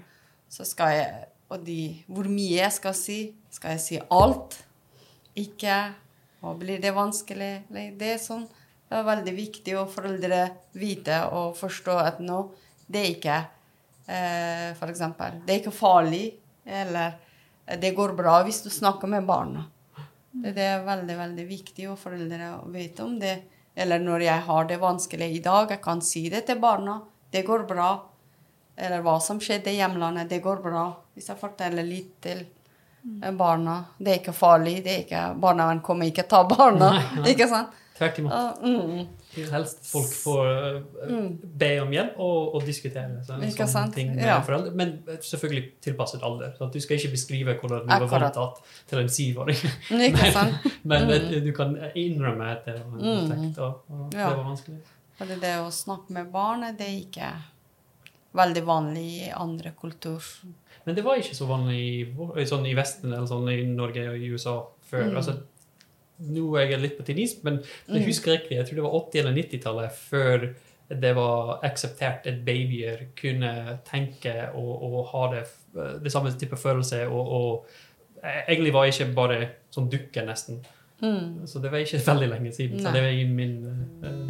Så 0.49 0.67
skal 0.67 0.95
jeg 0.97 1.27
Og 1.49 1.63
de, 1.65 2.03
hvor 2.05 2.27
mye 2.29 2.59
jeg 2.59 2.73
skal 2.75 2.93
si. 2.93 3.19
Skal 3.49 3.71
jeg 3.73 3.81
si 3.81 3.95
alt? 4.13 4.59
Ikke? 5.33 5.77
Og 6.45 6.59
blir 6.61 6.79
det 6.81 6.95
vanskelig? 6.95 7.53
Det 7.69 8.13
er 8.13 8.21
sånn 8.21 8.47
det 8.89 8.97
er 8.97 9.05
veldig 9.05 9.33
viktig 9.37 9.75
å 9.77 9.85
foreldre 9.89 10.37
vite 10.81 11.19
og 11.37 11.53
forstå 11.59 11.95
at 12.01 12.21
nå 12.25 12.39
det 12.89 13.01
er 13.03 13.09
ikke 13.13 13.35
eh, 14.09 14.69
For 14.79 14.89
eksempel, 14.89 15.43
det 15.45 15.53
er 15.53 15.59
ikke 15.61 15.75
farlig, 15.75 16.23
eller 16.65 17.11
eh, 17.67 17.77
det 17.77 17.93
går 17.97 18.15
bra 18.17 18.39
hvis 18.47 18.63
du 18.65 18.71
snakker 18.73 19.11
med 19.11 19.27
barna. 19.29 19.67
Det 20.33 20.65
er 20.65 20.81
veldig, 20.85 21.15
veldig 21.19 21.45
viktig 21.45 21.85
for 21.91 22.07
foreldre 22.07 22.49
å 22.55 22.69
vite 22.73 23.05
om 23.05 23.13
det. 23.21 23.35
Eller 23.77 24.01
når 24.01 24.25
jeg 24.25 24.45
har 24.49 24.65
det 24.69 24.79
vanskelig 24.81 25.29
i 25.35 25.41
dag, 25.45 25.69
jeg 25.69 25.83
kan 25.83 26.01
si 26.01 26.25
det 26.33 26.47
til 26.47 26.57
barna. 26.61 26.97
Det 27.29 27.45
går 27.45 27.67
bra. 27.69 27.91
Eller 28.79 29.05
hva 29.05 29.19
som 29.21 29.37
skjedde 29.41 29.69
i 29.69 29.77
hjemlandet. 29.77 30.29
Det 30.31 30.41
går 30.41 30.63
bra. 30.65 30.87
Hvis 31.13 31.29
jeg 31.29 31.41
forteller 31.41 31.85
litt 31.85 32.15
til 32.25 32.41
barna. 33.37 33.83
Det 33.97 34.11
er 34.11 34.19
ikke 34.21 34.35
farlig. 34.35 34.79
det 34.83 34.93
er 34.93 35.05
ikke, 35.05 35.21
Barnevern 35.41 35.81
kommer 35.85 36.09
ikke 36.09 36.27
ta 36.29 36.43
barna. 36.47 36.91
Nei, 36.95 37.05
nei. 37.19 37.31
ikke 37.33 37.47
sant? 37.51 37.77
Tvert 37.99 38.19
imot. 38.21 38.33
Uh, 38.33 38.69
mm. 38.69 39.07
Helst 39.51 39.83
folk 39.91 40.13
får 40.23 40.47
uh, 41.05 41.25
be 41.61 41.69
om 41.83 41.91
hjelp 41.93 42.19
og, 42.23 42.55
og 42.57 42.63
diskutere 42.65 43.19
sånne, 43.27 43.49
sånne 43.53 43.91
ting 43.93 44.13
med 44.15 44.23
ja. 44.25 44.37
foreldre. 44.45 44.71
Men 44.79 44.93
selvfølgelig 45.25 45.65
tilpasset 45.83 46.23
alder. 46.25 46.53
Så 46.57 46.69
du 46.71 46.79
skal 46.83 46.99
ikke 46.99 47.11
beskrive 47.17 47.57
hvordan 47.59 47.83
du 47.83 47.91
var 47.91 48.07
voldtatt 48.13 48.63
til 48.89 49.03
en 49.03 49.11
syvåring. 49.11 49.59
men, 49.99 50.55
men 50.87 51.11
mm. 51.11 51.35
du 51.45 51.51
kan 51.55 51.75
innrømme 51.91 52.49
at 52.55 52.71
det 52.71 52.79
var 52.79 53.03
en 53.03 53.11
effekt, 53.25 53.59
og, 53.59 53.83
og 53.91 54.15
ja. 54.15 54.29
det 54.29 54.31
var 54.31 54.47
vanskelig. 54.47 54.79
Fordi 55.19 55.39
det 55.43 55.55
å 55.59 55.69
snakke 55.75 56.15
med 56.15 56.31
barn 56.31 56.63
det 56.79 56.87
er 56.87 56.97
ikke 57.01 57.33
veldig 58.39 58.63
vanlig 58.63 59.07
i 59.27 59.31
andre 59.35 59.73
kultur. 59.75 60.23
Men 60.89 60.97
det 60.97 61.05
var 61.05 61.21
ikke 61.21 61.37
så 61.37 61.45
vanlig 61.45 61.77
i, 61.77 62.45
sånn 62.49 62.65
i 62.65 62.73
Vesten 62.73 63.13
eller 63.13 63.29
sånn 63.29 63.45
i 63.53 63.61
Norge 63.69 64.07
og 64.09 64.17
i 64.17 64.31
USA 64.33 64.57
før. 64.89 65.11
Mm. 65.11 65.17
altså 65.21 65.37
nå 66.19 66.49
er 66.59 66.73
jeg 66.73 66.81
litt 66.83 66.97
på 66.97 67.05
tinism, 67.07 67.45
men 67.47 67.61
jeg 67.61 68.01
mm. 68.01 68.07
husker 68.09 68.33
ikke, 68.33 68.57
jeg 68.57 68.67
tror 68.67 68.79
det 68.79 68.83
var 68.83 68.95
80- 68.97 69.21
eller 69.21 69.37
90-tallet 69.37 69.99
før 70.09 70.47
det 70.89 71.11
var 71.15 71.59
akseptert 71.63 72.25
at 72.27 72.41
babyer 72.43 73.05
kunne 73.17 73.51
tenke 73.87 74.33
og, 74.57 74.71
og 74.87 74.97
ha 75.11 75.21
det, 75.35 75.43
det, 76.01 76.11
samme 76.11 76.33
type 76.33 76.57
følelse. 76.57 77.03
Og, 77.07 77.29
og 77.37 78.25
egentlig 78.49 78.73
var 78.73 78.87
jeg 78.87 78.97
ikke 78.97 79.15
bare 79.15 79.39
sånn 79.71 79.87
dukke, 79.93 80.25
nesten. 80.25 80.63
Mm. 80.99 81.45
Så 81.47 81.61
det 81.61 81.71
var 81.71 81.85
ikke 81.85 82.01
veldig 82.11 82.31
lenge 82.33 82.53
siden. 82.57 82.81
Nei. 82.81 82.83
Så 82.83 82.95
det 82.97 83.05
var 83.05 83.13
i 83.21 83.27
min 83.29 83.55
uh, 84.01 84.28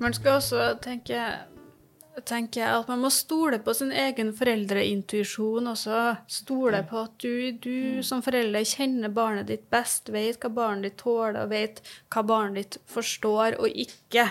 Man 0.00 0.16
skal 0.16 0.38
også 0.40 0.74
tenke 0.82 1.20
tenke 2.26 2.64
at 2.66 2.88
man 2.90 3.00
må 3.02 3.10
stole 3.14 3.60
på 3.62 3.72
sin 3.76 3.92
egen 3.96 4.32
foreldreintuisjon 4.36 5.70
også. 5.72 6.02
Stole 6.30 6.82
på 6.88 7.04
at 7.06 7.16
du, 7.22 7.32
du, 7.52 7.72
mm. 8.00 8.04
som 8.06 8.22
forelder 8.24 8.66
kjenner 8.68 9.12
barnet 9.14 9.50
ditt 9.50 9.66
best, 9.72 10.10
vet 10.12 10.40
hva 10.42 10.52
barnet 10.60 10.90
ditt 10.90 11.00
tåler, 11.00 11.42
og 11.44 11.52
vet 11.54 11.82
hva 12.12 12.24
barnet 12.26 12.60
ditt 12.60 12.80
forstår 12.90 13.60
og 13.60 13.68
ikke. 13.70 14.28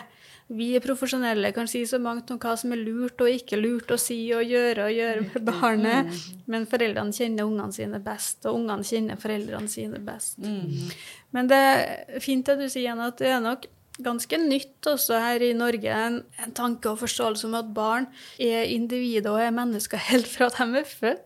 Vi 0.49 0.71
profesjonelle 0.81 1.51
kan 1.53 1.67
si 1.69 1.83
så 1.85 1.99
mangt 2.01 2.31
om 2.33 2.39
hva 2.41 2.55
som 2.57 2.71
er 2.73 2.81
lurt 2.81 3.21
og 3.21 3.29
ikke 3.29 3.59
lurt 3.59 3.91
å 3.93 3.99
si 4.01 4.17
og 4.33 4.47
gjøre 4.49 4.87
og 4.87 4.95
gjøre 4.97 5.25
med 5.27 5.43
barnet, 5.45 6.09
mm. 6.09 6.45
men 6.49 6.69
foreldrene 6.69 7.13
kjenner 7.13 7.45
ungene 7.45 7.75
sine 7.75 8.01
best, 8.01 8.41
og 8.49 8.57
ungene 8.57 8.87
kjenner 8.87 9.19
foreldrene 9.21 9.69
sine 9.69 10.01
best. 10.01 10.39
Mm. 10.41 10.89
Men 11.37 11.51
det 11.51 11.59
er 11.65 12.23
fint 12.23 12.49
det 12.49 12.57
du 12.63 12.65
sier, 12.69 12.97
at 12.97 13.21
det 13.21 13.29
er 13.29 13.43
nok 13.45 13.69
ganske 14.03 14.39
nytt 14.41 14.87
også 14.89 15.19
her 15.21 15.43
i 15.45 15.53
Norge, 15.57 15.93
en, 15.93 16.21
en 16.41 16.53
tanke 16.55 16.91
og 16.91 17.01
forståelse 17.03 17.47
om 17.49 17.57
at 17.59 17.73
barn 17.75 18.07
er 18.41 18.69
individer 18.71 19.33
og 19.33 19.43
er 19.43 19.55
mennesker 19.55 20.01
helt 20.11 20.29
fra 20.29 20.51
de 20.53 20.69
er 20.81 20.87
født. 20.87 21.25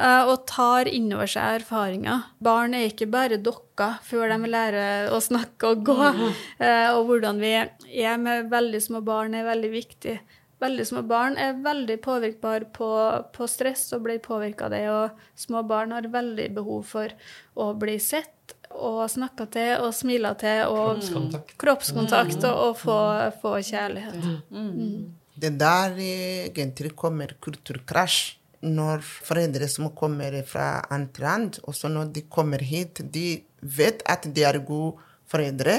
Uh, 0.00 0.24
og 0.30 0.46
tar 0.48 0.88
inn 0.88 1.10
over 1.12 1.28
seg 1.28 1.60
erfaringer. 1.60 2.22
Barn 2.40 2.72
er 2.76 2.86
ikke 2.88 3.10
bare 3.12 3.36
dokker 3.44 3.98
før 4.06 4.32
de 4.32 4.48
lærer 4.48 5.10
å 5.12 5.18
snakke 5.20 5.74
og 5.74 5.82
gå. 5.84 5.98
Uh, 6.00 6.88
og 6.94 7.02
hvordan 7.10 7.42
vi 7.42 7.52
er 7.58 8.20
med 8.22 8.48
veldig 8.52 8.80
små 8.80 9.02
barn, 9.04 9.36
er 9.36 9.48
veldig 9.50 9.72
viktig. 9.74 10.16
Veldig 10.60 10.86
små 10.88 11.02
barn 11.08 11.38
er 11.40 11.60
veldig 11.64 11.96
påvirkbare 12.04 12.68
på, 12.76 12.88
på 13.32 13.48
stress 13.48 13.86
og 13.96 14.04
blir 14.04 14.20
påvirka 14.24 14.68
av 14.68 14.74
det. 14.74 14.82
Og 14.92 15.22
små 15.40 15.62
barn 15.68 15.92
har 15.96 16.08
veldig 16.12 16.50
behov 16.56 16.84
for 16.94 17.12
å 17.60 17.72
bli 17.80 17.96
sett 18.00 18.56
og 18.80 19.04
snakka 19.12 19.46
til 19.52 19.84
og 19.84 19.94
smila 19.94 20.32
til 20.40 20.64
og 20.70 21.00
kroppskontakt, 21.00 21.54
kroppskontakt 21.60 22.44
og, 22.48 22.60
og 22.66 22.76
få, 22.80 22.98
få, 23.42 23.54
kjærlighet. 23.70 24.28
Mm. 24.50 25.14
Det 25.40 25.52
der 25.60 25.96
egentlig 26.00 26.94
kommer 26.96 27.36
kulturkrasj. 27.40 28.36
Når 28.60 29.00
foreldre 29.00 29.64
som 29.72 29.86
kommer 29.96 30.34
fra 30.44 30.82
annet 30.92 31.18
land, 31.22 31.62
også 31.64 31.88
når 31.88 32.10
de 32.12 32.26
kommer 32.28 32.60
hit, 32.60 33.00
de 33.00 33.40
vet 33.62 34.02
at 34.04 34.26
de 34.28 34.44
er 34.44 34.58
gode 34.60 35.00
foreldre, 35.32 35.78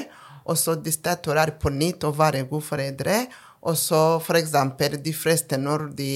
og 0.49 0.57
så 0.57 0.73
de 0.73 0.89
starter 0.89 1.53
på 1.61 1.69
nytt 1.69 2.07
å 2.07 2.13
være 2.17 2.41
gode 2.49 2.65
foreldre. 2.65 3.19
Og 3.61 3.77
så 3.77 4.17
f.eks. 4.17 4.55
de 5.03 5.13
fleste 5.13 5.57
når 5.57 5.91
de 5.97 6.13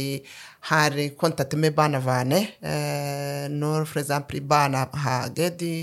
har 0.66 0.96
kontakt 1.20 1.54
med 1.62 1.76
barnevernet, 1.78 2.56
eh, 2.66 3.46
når 3.54 3.86
f.eks. 3.86 4.10
i 4.34 4.42
barnehage 4.42 5.50
de 5.60 5.74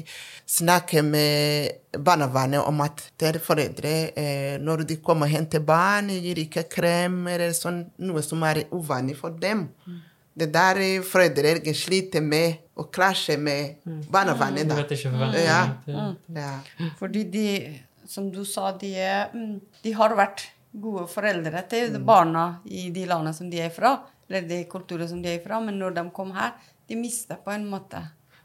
snakker 0.46 1.04
med 1.06 2.00
barnevernet 2.02 2.66
om 2.66 2.80
at 2.82 3.04
til 3.18 3.38
foreldre 3.38 3.92
eh, 4.18 4.56
når 4.58 4.82
de 4.88 4.96
kommer 5.04 5.28
og 5.28 5.36
henter 5.36 5.62
barn, 5.62 6.10
gir 6.10 6.40
ikke 6.42 6.66
krem 6.72 7.28
eller 7.30 7.54
sånn, 7.54 7.84
noe 8.02 8.24
som 8.26 8.42
er 8.48 8.64
uvanlig 8.72 9.14
for 9.20 9.38
dem. 9.38 9.68
Mm. 9.86 10.00
Det 10.42 10.48
der 10.50 10.80
foreldre 11.06 11.74
sliter 11.76 12.24
med 12.24 12.58
å 12.74 12.88
krasje 12.90 13.36
med 13.38 13.84
mm. 13.84 14.00
barnevernet. 14.10 14.66
Da. 14.66 14.82
Mm. 15.12 15.38
Ja. 15.38 15.60
Ja. 16.34 16.90
Fordi 16.98 17.22
de, 17.30 17.46
som 18.08 18.32
du 18.34 18.42
sa, 18.48 18.72
de, 18.80 18.96
mm, 19.30 19.54
de 19.84 19.94
har 19.94 20.16
vært 20.18 20.48
gode 20.72 21.06
foreldre 21.10 21.62
til 21.70 21.92
mm. 21.96 22.06
barna 22.06 22.46
i 22.64 22.88
de 22.94 23.04
landene 23.08 23.34
som 23.36 23.50
de 23.52 23.60
er 23.60 23.72
fra, 23.74 23.96
eller 24.28 24.46
de 24.48 24.62
kulturene 24.70 25.08
som 25.10 25.20
de 25.22 25.34
er 25.34 25.42
fra, 25.44 25.60
men 25.60 25.78
når 25.80 25.96
de 25.98 26.04
kom 26.14 26.32
her, 26.36 26.54
de 26.88 26.98
mister 26.98 27.40
på 27.42 27.52
en 27.52 27.66
måte. 27.68 28.00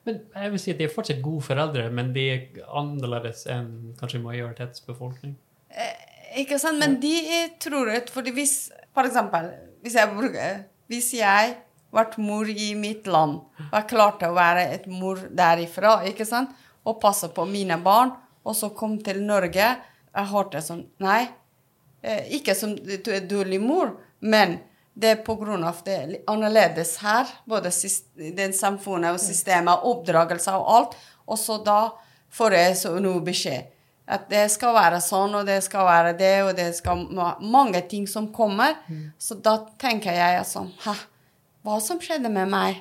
Men 0.07 0.21
jeg 0.31 0.51
vil 0.53 0.61
si 0.61 0.71
at 0.71 0.79
De 0.79 0.85
er 0.87 0.93
fortsatt 0.93 1.23
gode 1.23 1.43
foreldre, 1.49 1.89
men 1.91 2.13
de 2.15 2.25
er 2.31 2.59
annerledes 2.79 3.43
enn 3.51 3.93
kanskje 3.99 4.23
majoritetsbefolkning. 4.23 5.35
Eh, 5.67 6.05
ikke 6.43 6.59
sant, 6.61 6.79
men 6.79 6.95
de 7.01 7.15
tror 7.59 7.89
truet. 7.89 8.09
fordi 8.09 8.31
hvis 8.35 8.71
For 8.95 9.07
eksempel, 9.07 9.51
hvis 9.83 9.95
jeg 9.95 10.13
bruker 10.15 10.63
Hvis 10.87 11.13
jeg 11.13 11.57
vært 11.91 12.17
mor 12.17 12.47
i 12.47 12.73
mitt 12.75 13.07
land 13.07 13.41
og 13.57 13.73
jeg 13.73 13.87
klarte 13.89 14.29
å 14.29 14.35
være 14.35 14.63
et 14.75 14.87
mor 14.87 15.19
derifra 15.31 16.01
ikke 16.07 16.25
sant, 16.27 16.51
og 16.87 16.99
passe 17.01 17.27
på 17.35 17.45
mine 17.47 17.77
barn, 17.83 18.11
og 18.43 18.55
så 18.55 18.69
kom 18.75 18.97
til 19.03 19.23
Norge 19.23 19.67
Jeg 19.67 20.31
hørte 20.31 20.61
sånn 20.63 20.85
Nei, 21.03 21.27
ikke 22.03 22.55
som 22.55 22.75
du 22.77 23.11
er 23.13 23.25
dårlig 23.27 23.59
mor, 23.61 23.95
men 24.19 24.59
det 24.97 25.09
er 25.11 25.23
pga. 25.25 25.73
det 25.85 25.93
er 25.93 26.13
annerledes 26.27 26.97
her. 26.97 27.27
Både 27.45 27.71
den 28.17 28.53
samfunnet 28.53 29.13
og 29.13 29.19
systemet, 29.21 29.83
oppdragelse 29.83 30.51
og 30.51 30.75
alt. 30.75 30.95
Og 31.27 31.37
så 31.37 31.57
da 31.63 31.91
får 32.29 32.53
jeg 32.53 32.77
så 32.77 32.93
noe 32.99 33.21
beskjed. 33.21 33.73
At 34.07 34.29
det 34.31 34.45
skal 34.49 34.73
være 34.73 35.01
sånn, 35.03 35.35
og 35.35 35.45
det 35.45 35.59
skal 35.65 35.85
være 35.85 36.13
det, 36.17 36.35
og 36.47 36.53
det 36.55 36.69
skal 36.77 37.03
Mange 37.43 37.81
ting 37.89 38.07
som 38.07 38.31
kommer. 38.33 38.77
Mm. 38.87 39.11
Så 39.19 39.35
da 39.35 39.57
tenker 39.79 40.15
jeg 40.15 40.45
sånn 40.47 40.71
Hæ, 40.85 40.93
hva 41.67 41.79
som 41.83 41.99
skjedde 41.99 42.31
med 42.31 42.47
meg? 42.49 42.79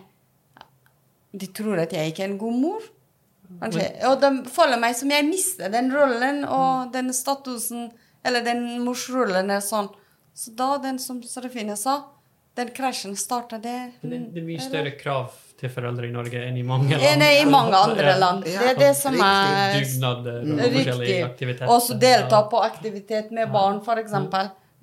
De 1.37 1.49
tror 1.53 1.83
at 1.83 1.93
jeg 1.93 2.13
ikke 2.13 2.23
er 2.23 2.31
en 2.31 2.39
god 2.39 2.61
mor. 2.63 2.85
Kanskje. 3.61 3.87
Og 4.09 4.21
de 4.23 4.31
føler 4.51 4.81
meg 4.81 4.95
som 4.99 5.11
jeg 5.11 5.27
mister 5.27 5.71
den 5.73 5.91
rollen 5.95 6.45
og 6.45 6.93
den 6.95 7.13
statusen, 7.15 7.91
eller 8.27 8.45
den 8.47 8.67
morsrullen 8.85 9.51
er 9.55 9.63
sånn. 9.65 9.89
Så 10.37 10.53
da, 10.59 10.77
den 10.83 10.99
som 11.01 11.23
Serafine 11.25 11.77
sa, 11.81 12.01
den 12.57 12.71
krasjen 12.77 13.17
starta 13.17 13.59
der. 13.61 13.91
Det, 14.03 14.19
det 14.35 14.41
er 14.43 14.47
mye 14.47 14.61
større 14.65 14.93
krav 14.99 15.33
til 15.57 15.71
foreldre 15.73 16.09
i 16.09 16.13
Norge 16.13 16.41
enn 16.45 16.57
i 16.61 16.65
mange 16.67 16.97
Enn 16.97 17.23
land. 17.23 17.39
i 17.41 17.45
mange 17.49 17.79
andre 17.81 18.15
land. 18.21 18.47
Ja, 18.49 18.61
Det 18.61 18.71
er 18.75 18.79
det 18.81 18.91
som 18.99 19.17
er 19.25 19.77
Dugnader 19.79 20.43
og 20.45 20.63
forskjellige 20.77 21.19
aktiviteter. 21.25 21.73
Og 21.73 21.83
så 21.85 21.97
delta 22.01 22.43
på 22.53 22.61
aktivitet 22.65 23.33
med 23.37 23.53
barn, 23.53 23.81
f.eks. 23.85 24.17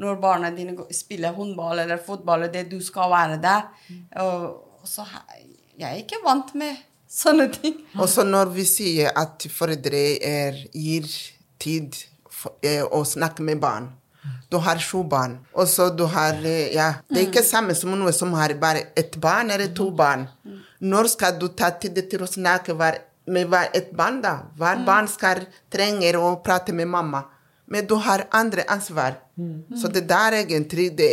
Når 0.02 0.18
barna 0.22 0.50
dine 0.52 0.74
spiller 0.94 1.36
håndball 1.38 1.84
eller 1.84 2.02
fotball, 2.02 2.48
og 2.48 2.54
det 2.56 2.66
du 2.72 2.80
skal 2.82 3.12
være 3.14 3.38
der. 3.42 3.68
Og, 4.24 4.48
så 4.90 5.06
Jeg 5.78 5.90
er 5.92 6.02
ikke 6.02 6.22
vant 6.26 6.56
med 6.58 6.82
sånne 7.10 7.46
ting. 7.54 7.78
Og 8.02 8.10
så 8.10 8.26
når 8.26 8.50
vi 8.56 8.66
sier 8.66 9.14
at 9.18 9.46
foreldre 9.54 10.02
er, 10.26 10.58
gir 10.74 11.06
tid 11.62 11.94
eh, 11.94 12.13
å 12.92 13.04
snakke 13.08 13.44
med 13.46 13.62
barn 13.62 13.92
Du 14.52 14.58
har 14.62 14.78
sju 14.80 15.04
barn, 15.10 15.40
og 15.54 15.68
så 15.68 15.90
du 15.90 16.06
har 16.06 16.38
eh, 16.46 16.74
Ja, 16.76 16.94
det 17.10 17.20
er 17.20 17.28
ikke 17.28 17.44
samme 17.44 17.76
som 17.76 17.96
noe 17.98 18.14
som 18.16 18.34
har 18.38 18.54
bare 18.62 18.86
ett 18.96 19.18
barn 19.18 19.52
eller 19.52 19.74
to 19.76 19.90
barn. 19.92 20.28
Når 20.80 21.10
skal 21.16 21.40
du 21.40 21.48
ta 21.48 21.72
tid 21.72 21.98
til 22.12 22.24
å 22.24 22.30
snakke 22.30 22.76
med 23.26 23.50
hver 23.50 23.72
et 23.74 23.92
barn, 23.98 24.22
da? 24.22 24.36
Hver 24.60 24.84
barn 24.86 25.08
skal 25.08 25.46
trenger 25.74 26.20
å 26.20 26.36
prate 26.46 26.76
med 26.76 26.88
mamma. 26.88 27.24
Men 27.66 27.88
du 27.88 27.96
har 27.96 28.28
andre 28.32 28.66
ansvar. 28.70 29.18
Så 29.82 29.88
det 29.88 30.06
der 30.10 30.40
egentlig, 30.44 30.92
det, 30.98 31.10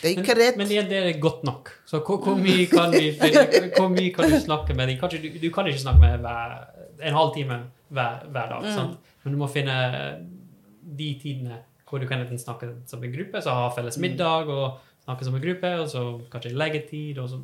det 0.00 0.06
er 0.08 0.22
ikke 0.22 0.36
rett. 0.38 0.56
Men, 0.56 0.70
men 0.70 0.92
er 0.96 1.18
godt 1.20 1.42
nok. 1.44 1.72
Så 1.86 2.00
hvor, 2.06 2.36
mye 2.38 2.66
kan 2.70 2.94
vi, 2.94 3.10
hvor 3.76 3.90
mye 3.92 4.14
kan 4.14 4.30
du 4.30 4.38
snakke 4.40 4.74
med 4.74 4.88
dem? 4.88 5.10
Du, 5.10 5.38
du 5.42 5.50
kan 5.52 5.68
ikke 5.68 5.82
snakke 5.82 6.00
med 6.00 6.24
hver, 6.24 6.56
en 7.02 7.18
halv 7.18 7.34
time 7.34 7.58
hver, 7.90 8.24
hver 8.30 8.54
dag. 8.54 8.70
Sant? 8.76 9.09
Men 9.22 9.34
du 9.34 9.40
må 9.40 9.48
finne 9.52 9.76
de 10.80 11.10
tidene 11.20 11.62
hvor 11.90 11.98
du 11.98 12.06
kan 12.06 12.22
enten 12.22 12.38
snakke 12.38 12.68
som 12.86 13.02
en 13.02 13.12
gruppe, 13.12 13.40
så 13.42 13.54
ha 13.54 13.70
felles 13.74 13.98
middag, 13.98 14.46
og 14.46 14.78
snakke 15.02 15.26
som 15.26 15.34
en 15.34 15.42
gruppe, 15.42 15.72
og 15.82 15.88
så 15.90 16.04
kanskje 16.30 16.54
leggetid, 16.54 17.18
og 17.18 17.32
så 17.32 17.40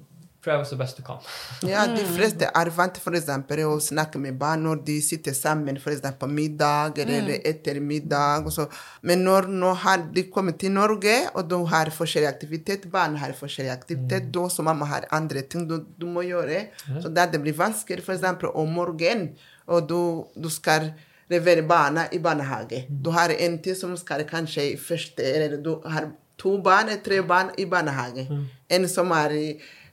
prøve 0.46 0.66
så 0.68 0.76
best 0.78 1.00
du 1.00 1.02
kan. 1.06 1.22
Ja, 1.72 1.86
de 1.90 2.04
fleste 2.06 2.46
er 2.46 2.70
vant 2.76 3.00
eksempel 3.18 3.62
å 3.66 3.78
snakke 3.82 4.20
med 4.22 4.36
barn 4.38 4.62
når 4.66 4.82
de 4.86 4.96
sitter 5.02 5.34
sammen 5.34 5.80
for 5.82 5.94
eksempel 5.94 6.20
på 6.22 6.28
middag 6.30 7.00
eller 7.02 7.32
etter 7.40 7.80
middag. 7.82 8.46
Og 8.46 8.54
så. 8.54 8.68
Men 9.02 9.24
når 9.26 9.50
når 9.50 10.06
de 10.14 10.26
kommer 10.30 10.54
til 10.60 10.74
Norge, 10.76 11.16
og 11.34 11.50
de 11.50 11.58
har 11.72 11.90
forskjellig 11.94 12.30
aktivitet, 12.30 12.86
barn 12.92 13.18
har 13.22 13.34
forskjellig 13.38 13.74
aktivitet, 13.74 14.30
du 14.30 14.44
som 14.52 14.68
mamma 14.70 14.86
har 14.92 15.08
andre 15.10 15.42
ting 15.42 15.66
du, 15.66 15.80
du 15.98 16.06
må 16.06 16.22
gjøre, 16.28 16.68
så 17.02 17.10
da 17.10 17.26
det 17.26 17.42
blir 17.42 17.56
vanskelig 17.56 18.04
for 18.06 18.14
eksempel 18.14 18.54
om 18.54 18.70
morgenen, 18.78 19.34
og 19.66 19.88
du, 19.90 20.00
du 20.38 20.50
skal 20.52 20.92
levere 21.30 21.62
barna 21.62 22.06
i 22.12 22.18
barnehage. 22.18 22.84
Du 22.88 23.10
har 23.10 23.30
en 23.30 23.58
til 23.62 23.76
som 23.76 23.96
skal 23.96 24.24
kanskje 24.28 24.72
i 24.72 24.76
første, 24.76 25.22
eller 25.24 25.56
du 25.62 25.80
har 25.84 26.10
to 26.38 26.58
barn, 26.62 26.90
tre 27.04 27.22
barn 27.22 27.50
i 27.58 27.64
barnehage. 27.64 28.26
En 28.70 28.88
som 28.88 29.10
er 29.10 29.30
i 29.34 29.46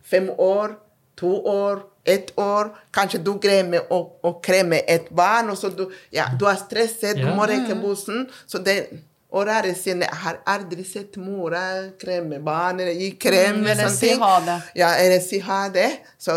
fem 0.03 0.29
år, 0.37 0.75
to 1.17 1.31
år, 1.45 1.83
ett 2.05 2.33
år. 2.37 2.69
Kanskje 2.93 3.21
du 3.23 3.33
glemmer 3.39 3.85
å, 3.93 3.99
å 4.23 4.33
kremme 4.43 4.81
et 4.87 5.09
barn, 5.15 5.49
og 5.49 5.57
så 5.57 5.69
du, 5.71 5.85
ja, 6.11 6.25
du 6.39 6.45
er 6.49 6.55
stresset, 6.59 7.15
du 7.15 7.25
Ja. 7.27 7.35
må 7.35 7.45
rekke 7.47 7.75
bussen. 7.81 8.27
Så 8.45 8.59
det 8.59 8.89
rare 9.33 9.73
siden 9.73 10.01
jeg 10.01 10.13
har 10.13 10.41
aldri 10.45 10.83
sett 10.85 11.15
mora 11.17 11.89
kremme 11.99 12.39
barn, 12.43 12.79
eller 12.79 12.93
gi 12.93 13.11
krem. 13.17 13.61
Mm, 13.61 13.67
eller 13.71 13.89
si 13.89 14.11
ha 14.19 14.39
det. 14.45 14.57
Ja, 14.75 14.91
eller 14.95 15.19
si 15.19 15.39
ha 15.39 15.69
det. 15.69 15.87
Så 16.19 16.35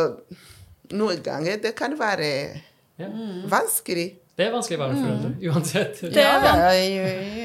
noen 0.93 1.21
ganger 1.23 1.59
det 1.63 1.75
kan 1.77 1.99
være 1.99 2.31
Ja. 2.99 3.09
vanskelig. 3.49 4.15
Det 4.37 4.45
er 4.45 4.53
vanskelig 4.53 4.77
å 4.77 4.83
være 4.83 4.97
foreldre, 5.01 5.31
uansett. 5.49 6.01
Det 6.13 6.23
er 6.23 6.43
det 6.45 6.53
ja, 6.53 6.73
i, 6.77 6.97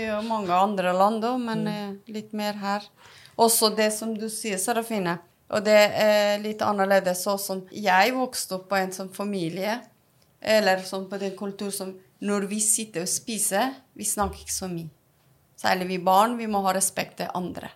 i 0.02 0.28
mange 0.28 0.52
andre 0.52 0.92
land 0.92 1.24
òg, 1.24 1.38
men 1.40 1.64
mm. 1.64 1.94
litt 2.12 2.34
mer 2.36 2.58
her. 2.60 2.88
Også 3.40 3.72
det 3.76 3.94
som 3.96 4.12
du 4.18 4.28
sier, 4.30 4.60
Serafine. 4.60 5.16
Og 5.52 5.64
det 5.64 5.80
er 6.00 6.42
litt 6.44 6.64
annerledes 6.64 7.24
sånn 7.26 7.40
som 7.40 7.62
jeg 7.72 8.12
vokste 8.16 8.58
opp 8.58 8.70
på 8.72 8.80
en 8.80 8.92
sånn 8.96 9.12
familie, 9.16 9.80
eller 10.42 10.84
sånn 10.88 11.08
på 11.12 11.20
den 11.22 11.36
kultur 11.38 11.72
som 11.76 11.94
når 12.22 12.48
vi 12.52 12.60
sitter 12.64 13.06
og 13.06 13.10
spiser, 13.10 13.72
vi 13.98 14.06
snakker 14.06 14.44
ikke 14.44 14.54
så 14.54 14.70
mye. 14.72 14.92
Særlig 15.62 15.88
vi 15.92 15.98
barn, 16.02 16.38
vi 16.40 16.48
må 16.50 16.62
ha 16.66 16.74
respekt 16.76 17.20
til 17.22 17.32
andre. 17.38 17.72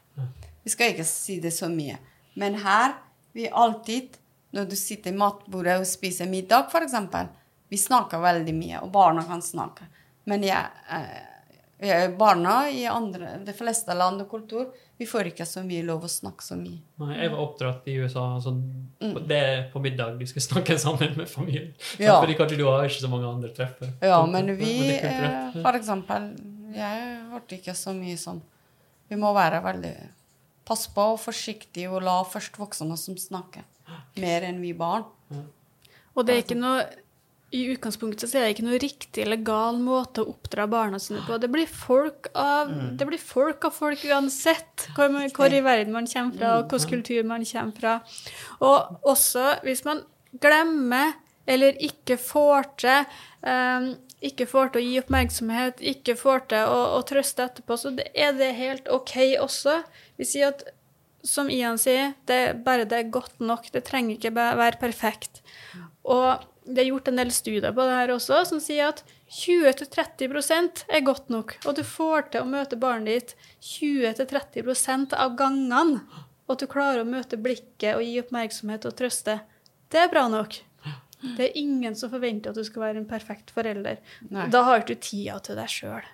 Vi 0.65 0.73
skal 0.73 0.93
ikke 0.93 1.05
si 1.07 1.39
det 1.41 1.53
så 1.53 1.69
mye. 1.69 1.97
Men 2.39 2.59
her, 2.63 2.95
vi 3.35 3.47
alltid, 3.47 4.17
når 4.55 4.69
du 4.71 4.75
sitter 4.79 5.13
i 5.13 5.17
matbordet 5.17 5.79
og 5.81 5.87
spiser 5.89 6.29
middag, 6.29 6.71
f.eks., 6.71 6.95
vi 7.69 7.77
snakker 7.77 8.21
veldig 8.21 8.53
mye, 8.55 8.81
og 8.85 8.91
barna 8.93 9.23
kan 9.25 9.41
snakke. 9.43 9.87
Men 10.29 10.43
jeg, 10.45 10.69
eh, 10.89 11.23
jeg, 11.85 12.13
barna 12.17 12.69
i 12.69 12.85
andre, 12.89 13.35
de 13.45 13.53
fleste 13.53 13.93
land 13.97 14.23
og 14.23 14.29
kultur, 14.29 14.71
vi 14.97 15.07
får 15.09 15.31
ikke 15.31 15.45
så 15.49 15.63
mye 15.65 15.83
lov 15.85 16.05
å 16.07 16.09
snakke 16.09 16.45
så 16.45 16.55
mye. 16.57 16.79
Nei, 17.03 17.11
jeg 17.19 17.33
var 17.33 17.43
oppdratt 17.43 17.87
i 17.91 17.97
USA, 17.99 18.25
så 18.41 18.55
det 19.27 19.39
er 19.39 19.63
på 19.73 19.81
middag 19.83 20.19
du 20.19 20.25
skal 20.29 20.45
snakke 20.45 20.77
sammen 20.85 21.17
med 21.19 21.29
familien. 21.29 21.73
Ja. 21.99 22.19
Fordi 22.21 22.37
kanskje 22.39 22.59
du 22.61 22.65
har 22.69 22.85
ikke 22.87 23.03
så 23.03 23.11
mange 23.11 23.29
andre 23.29 23.51
treffer. 23.55 23.91
Ja, 24.01 24.21
men 24.29 24.53
vi, 24.59 24.75
for 25.59 25.75
eksempel, 25.75 26.29
jeg 26.75 27.07
hørte 27.31 27.59
ikke 27.59 27.75
så 27.77 27.95
mye 27.97 28.17
sånn. 28.19 28.43
Vi 29.09 29.17
må 29.19 29.33
være 29.35 29.63
veldig 29.63 29.95
Pass 30.65 30.87
på 30.89 31.03
og 31.13 31.19
forsiktig 31.21 31.83
og 31.85 31.99
la 32.01 32.15
først 32.25 32.55
voksne 32.57 32.95
som 32.97 33.17
snakker. 33.21 33.61
Mer 34.23 34.47
enn 34.47 34.63
vi 34.63 34.71
barn. 34.73 35.05
Og 36.15 36.25
det 36.25 36.33
er 36.33 36.41
ikke 36.41 36.57
noe 36.57 36.79
i 37.55 37.63
utgangspunktet 37.71 38.29
så 38.29 38.39
er 38.39 38.45
det 38.45 38.55
ikke 38.55 38.67
noe 38.67 38.79
riktig 38.81 39.23
eller 39.23 39.43
gal 39.47 39.77
måte 39.81 40.23
å 40.23 40.31
oppdra 40.33 40.67
barna 40.71 40.99
sine 41.01 41.21
på. 41.25 41.37
Det 41.41 41.49
blir 41.51 41.69
folk 41.69 42.29
av, 42.35 42.71
det 42.99 43.07
blir 43.07 43.21
folk, 43.21 43.67
av 43.67 43.75
folk 43.75 44.03
uansett 44.09 44.87
hvor, 44.97 45.13
hvor 45.35 45.55
i 45.55 45.61
verden 45.65 45.95
man 45.95 46.09
kommer 46.11 46.35
fra, 46.37 46.55
og 46.59 46.73
hvilken 46.73 46.91
kultur 46.97 47.29
man 47.29 47.45
kommer 47.47 47.79
fra. 47.79 47.95
Og 48.59 49.07
også 49.13 49.59
hvis 49.65 49.85
man 49.87 50.03
glemmer 50.43 51.15
eller 51.45 51.77
ikke 51.85 52.17
får 52.19 52.71
til 52.81 53.17
um, 53.45 53.93
ikke 54.25 54.47
får 54.49 54.71
til 54.73 54.81
å 54.81 54.85
gi 54.85 54.95
oppmerksomhet, 55.01 55.83
ikke 55.93 56.15
får 56.17 56.47
til 56.51 56.71
å, 56.71 56.79
å 56.97 57.03
trøste 57.05 57.45
etterpå, 57.45 57.77
så 57.77 57.91
det, 57.93 58.07
er 58.17 58.33
det 58.37 58.55
helt 58.57 58.89
OK 58.89 59.13
også. 59.43 59.81
Vi 60.17 60.25
sier 60.25 60.53
at 60.53 60.65
som 61.25 61.49
Ian 61.49 61.77
sier, 61.81 62.13
det 62.29 62.57
bare 62.65 62.85
det 62.89 62.99
er 62.99 63.13
godt 63.13 63.39
nok. 63.41 63.69
Det 63.73 63.83
trenger 63.85 64.17
ikke 64.17 64.33
være 64.35 64.77
perfekt. 64.81 65.41
Og 66.05 66.43
det 66.65 66.81
er 66.81 66.89
gjort 66.89 67.09
en 67.11 67.19
del 67.19 67.31
studier 67.33 67.73
på 67.75 67.85
det 67.85 67.95
her 67.95 68.13
også, 68.15 68.41
som 68.49 68.61
sier 68.63 68.89
at 68.89 69.03
20-30% 69.29 70.85
er 70.89 71.03
godt 71.05 71.29
nok. 71.33 71.55
Og 71.65 71.77
du 71.77 71.83
får 71.85 72.31
til 72.33 72.45
å 72.45 72.49
møte 72.49 72.79
barnet 72.81 73.35
ditt 73.35 73.49
20-30% 73.69 75.13
av 75.17 75.35
gangene. 75.37 76.01
Og 76.45 76.55
at 76.55 76.63
du 76.63 76.69
klarer 76.69 77.01
å 77.01 77.09
møte 77.09 77.39
blikket 77.41 77.95
og 77.95 78.03
gi 78.05 78.17
oppmerksomhet 78.21 78.85
og 78.89 78.97
trøste. 78.97 79.39
Det 79.93 80.01
er 80.01 80.11
bra 80.11 80.27
nok. 80.31 80.59
Det 81.25 81.47
er 81.47 81.57
ingen 81.57 81.95
som 81.97 82.11
forventer 82.11 82.53
at 82.53 82.59
du 82.59 82.65
skal 82.67 82.83
være 82.87 83.01
en 83.01 83.07
perfekt 83.09 83.53
forelder. 83.53 84.01
Nei. 84.29 84.45
Da 84.53 84.61
har 84.67 84.83
ikke 84.83 84.97
du 84.97 85.07
tida 85.07 85.39
til 85.45 85.57
deg 85.57 85.71
sjøl. 85.71 86.05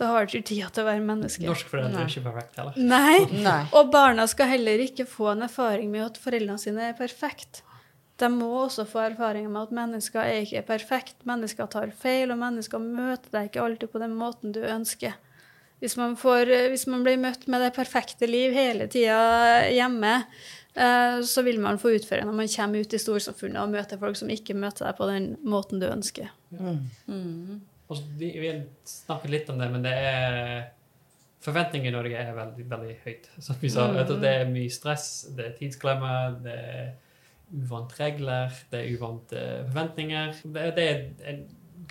Da 0.00 0.08
har 0.10 0.26
du 0.26 0.32
ikke 0.32 0.48
tida 0.50 0.68
til 0.72 0.84
å 0.84 0.88
være 0.88 1.04
menneske. 1.04 1.44
Norsk 1.46 1.68
foreldre 1.70 2.02
er 2.02 2.10
ikke 2.10 2.24
perfekte 2.26 2.60
heller. 2.60 2.76
Nei. 2.76 3.42
Nei. 3.44 3.60
Og 3.78 3.92
barna 3.92 4.26
skal 4.28 4.50
heller 4.52 4.80
ikke 4.84 5.06
få 5.08 5.32
en 5.32 5.46
erfaring 5.46 5.92
med 5.92 6.06
at 6.10 6.20
foreldrene 6.20 6.60
sine 6.60 6.90
er 6.90 6.96
perfekte. 6.98 7.64
De 8.22 8.28
må 8.30 8.48
også 8.62 8.84
få 8.86 9.00
erfaringer 9.08 9.50
med 9.50 9.66
at 9.66 9.74
mennesker 9.74 10.22
er 10.22 10.44
ikke 10.44 10.62
perfekt. 10.68 11.16
Mennesker 11.26 11.66
tar 11.70 11.90
feil, 11.98 12.30
og 12.30 12.38
mennesker 12.38 12.82
møter 12.82 13.34
deg 13.34 13.50
ikke 13.50 13.64
alltid 13.64 13.90
på 13.90 14.02
den 14.02 14.14
måten 14.18 14.54
du 14.54 14.60
ønsker. 14.62 15.16
Hvis 15.82 15.96
man, 15.98 16.14
får, 16.14 16.46
hvis 16.70 16.86
man 16.86 17.02
blir 17.02 17.18
møtt 17.18 17.48
med 17.50 17.64
det 17.64 17.72
perfekte 17.74 18.28
liv 18.30 18.54
hele 18.54 18.86
tida 18.86 19.64
hjemme, 19.66 20.12
eh, 20.78 21.16
så 21.26 21.42
vil 21.42 21.58
man 21.64 21.80
få 21.82 21.96
utføre 21.96 22.22
når 22.28 22.36
man 22.38 22.52
kommer 22.52 22.84
ut 22.84 22.94
i 22.94 23.00
storsamfunnet 23.02 23.58
og 23.58 23.74
møter 23.74 23.98
folk 23.98 24.20
som 24.20 24.30
ikke 24.30 24.54
møter 24.54 24.86
deg 24.86 25.00
på 25.00 25.10
den 25.10 25.26
måten 25.42 25.82
du 25.82 25.88
ønsker. 25.90 26.30
Og 27.90 27.98
så 27.98 28.06
vi, 28.20 28.30
vi 28.38 28.54
snakket 28.86 29.34
litt 29.34 29.50
om 29.50 29.58
det, 29.58 29.70
men 29.74 29.82
det 29.82 29.96
er 29.98 30.70
Forventninger 31.42 31.90
i 31.90 31.94
Norge 31.96 32.18
er 32.22 32.36
veldig, 32.36 32.64
veldig 32.70 32.96
høyt. 33.02 33.24
Som 33.42 33.56
vi 33.58 33.70
sa, 33.74 33.88
vet 33.90 34.06
du, 34.06 34.14
det 34.22 34.30
er 34.30 34.50
mye 34.50 34.70
stress, 34.70 35.08
det 35.34 35.48
er 35.48 35.56
tidsklemmer, 35.58 36.36
det 36.44 36.54
er 36.54 36.92
uvant 37.52 37.92
regler, 37.98 38.52
det 38.72 38.80
er 38.80 38.94
uvant 38.96 39.34
eh, 39.36 39.64
forventninger. 39.66 40.38
Det, 40.44 40.68
det 40.76 40.86
er 40.88 41.02
en 41.32 41.42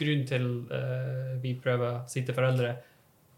grunn 0.01 0.23
til 0.25 0.47
uh, 0.71 1.35
vi 1.43 1.51
prøver 1.59 1.87
å 1.89 1.99
si 2.09 2.23
til 2.25 2.33
foreldre 2.33 2.71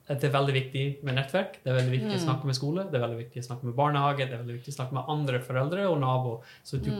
at 0.03 0.19
det 0.19 0.27
er 0.27 0.35
veldig 0.35 0.53
viktig 0.55 0.83
med 1.07 1.17
nettverk. 1.17 1.57
Det 1.63 1.71
er 1.71 1.77
veldig 1.79 1.93
viktig 1.95 2.15
å 2.17 2.23
snakke 2.25 2.47
med 2.49 2.57
skole, 2.57 2.85
det 2.91 2.99
er 2.99 3.05
veldig 3.05 3.19
viktig 3.21 3.41
å 3.41 3.47
snakke 3.47 3.67
med 3.69 3.75
barnehage, 3.77 4.27
det 4.27 4.35
er 4.35 4.41
veldig 4.41 4.57
viktig 4.57 4.73
å 4.73 4.77
snakke 4.77 4.97
med 4.97 5.11
andre 5.13 5.39
foreldre 5.43 5.85
og 5.89 5.99
naboer, 6.03 6.55
så 6.67 6.79
du 6.83 6.91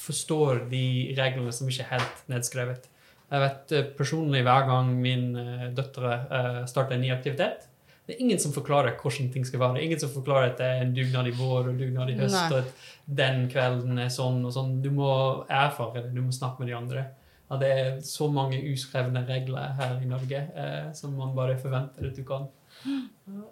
forstår 0.00 0.66
de 0.70 0.84
reglene 1.16 1.52
som 1.56 1.68
ikke 1.68 1.86
er 1.86 1.94
helt 1.94 2.22
nedskrevet. 2.32 2.88
Jeg 3.30 3.44
vet 3.44 3.72
eh, 3.76 3.88
personlig 3.96 4.42
hver 4.46 4.66
gang 4.68 4.92
min 4.98 5.26
uh, 5.38 5.66
døtre 5.74 6.14
uh, 6.28 6.62
starter 6.68 6.96
en 6.96 7.04
ny 7.04 7.12
aktivitet, 7.14 7.69
det 8.10 8.16
er 8.16 8.24
ingen 8.26 8.40
som 8.42 8.52
forklarer 8.54 8.96
hvordan 8.98 9.28
ting 9.32 9.44
skal 9.46 9.60
være. 9.62 9.78
Er 9.78 9.86
ingen 9.86 10.00
som 10.02 10.10
forklarer 10.10 10.50
at 10.50 10.58
det 10.58 10.66
er 10.66 10.82
en 10.82 10.94
dugnad 10.96 11.28
i 11.30 11.34
vår 11.38 11.68
og 11.70 11.78
dugnad 11.78 12.10
i 12.10 12.16
høst, 12.18 12.34
Nei. 12.34 12.48
og 12.50 12.58
at 12.64 13.16
den 13.22 13.44
kvelden 13.52 13.98
er 14.02 14.10
sånn 14.10 14.40
og 14.48 14.52
sånn. 14.56 14.76
Du 14.82 14.90
må 14.94 15.10
erfare 15.46 16.02
det, 16.02 16.10
du 16.16 16.20
må 16.26 16.34
snakke 16.34 16.64
med 16.64 16.72
de 16.72 16.76
andre. 16.80 17.06
Ja, 17.50 17.56
det 17.62 17.70
er 17.74 17.88
så 18.06 18.28
mange 18.30 18.58
uskrevne 18.70 19.22
regler 19.26 19.72
her 19.78 19.96
i 20.02 20.06
Norge 20.10 20.42
eh, 20.54 20.90
som 20.94 21.14
man 21.18 21.32
bare 21.34 21.56
forventer 21.58 22.10
at 22.10 22.18
du 22.18 22.22
kan. 22.26 22.44
Ja, 22.86 23.46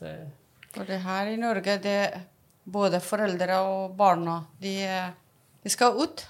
det, 0.00 0.14
For 0.74 0.84
det 0.88 0.98
her 1.04 1.30
i 1.30 1.36
Norge, 1.38 1.76
det 1.84 1.94
er 2.08 2.24
både 2.66 2.98
foreldre 3.02 3.60
og 3.62 3.94
barna, 3.98 4.40
de, 4.62 4.72
er- 4.82 5.14
de 5.62 5.70
skal 5.70 5.94
ut. 6.02 6.24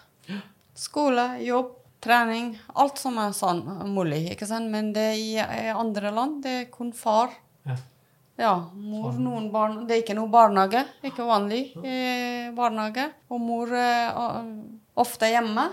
Skole, 0.76 1.24
jobb, 1.44 1.72
trening. 2.04 2.52
Alt 2.76 3.00
som 3.00 3.16
er 3.18 3.32
sånn 3.36 3.62
mulig. 3.94 4.26
ikke 4.34 4.46
sant? 4.48 4.68
Men 4.70 4.92
det 4.92 5.08
i, 5.16 5.32
i 5.40 5.72
andre 5.72 6.12
land, 6.12 6.42
det 6.44 6.52
er 6.60 6.70
kun 6.72 6.92
far. 6.92 7.32
Ja. 7.66 7.76
Ja, 8.38 8.50
mor, 8.76 9.14
noen 9.16 9.46
barn, 9.50 9.87
Det 9.88 9.94
er 9.96 10.02
ikke 10.02 10.14
noe 10.18 10.29
barnehage. 10.29 10.83
Ikke 11.09 11.24
vanlig 11.24 11.70
eh, 11.81 12.50
barnehage. 12.57 13.07
Og 13.33 13.40
mor 13.40 13.70
er 13.72 14.11
eh, 14.12 14.50
ofte 15.00 15.31
hjemme. 15.33 15.64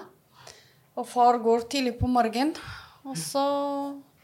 Og 0.95 1.07
far 1.09 1.39
går 1.43 1.65
tidlig 1.69 1.97
på 1.99 2.07
morgenen. 2.07 2.53
Og 3.03 3.17
så 3.19 3.43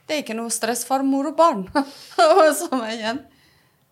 Det 0.07 0.15
er 0.15 0.23
ikke 0.23 0.37
noe 0.39 0.49
stress 0.53 0.85
for 0.87 1.03
mor 1.03 1.27
og 1.33 1.35
barn. 1.37 1.65
som 2.61 2.79
er 2.81 2.95
igjen. 2.95 3.19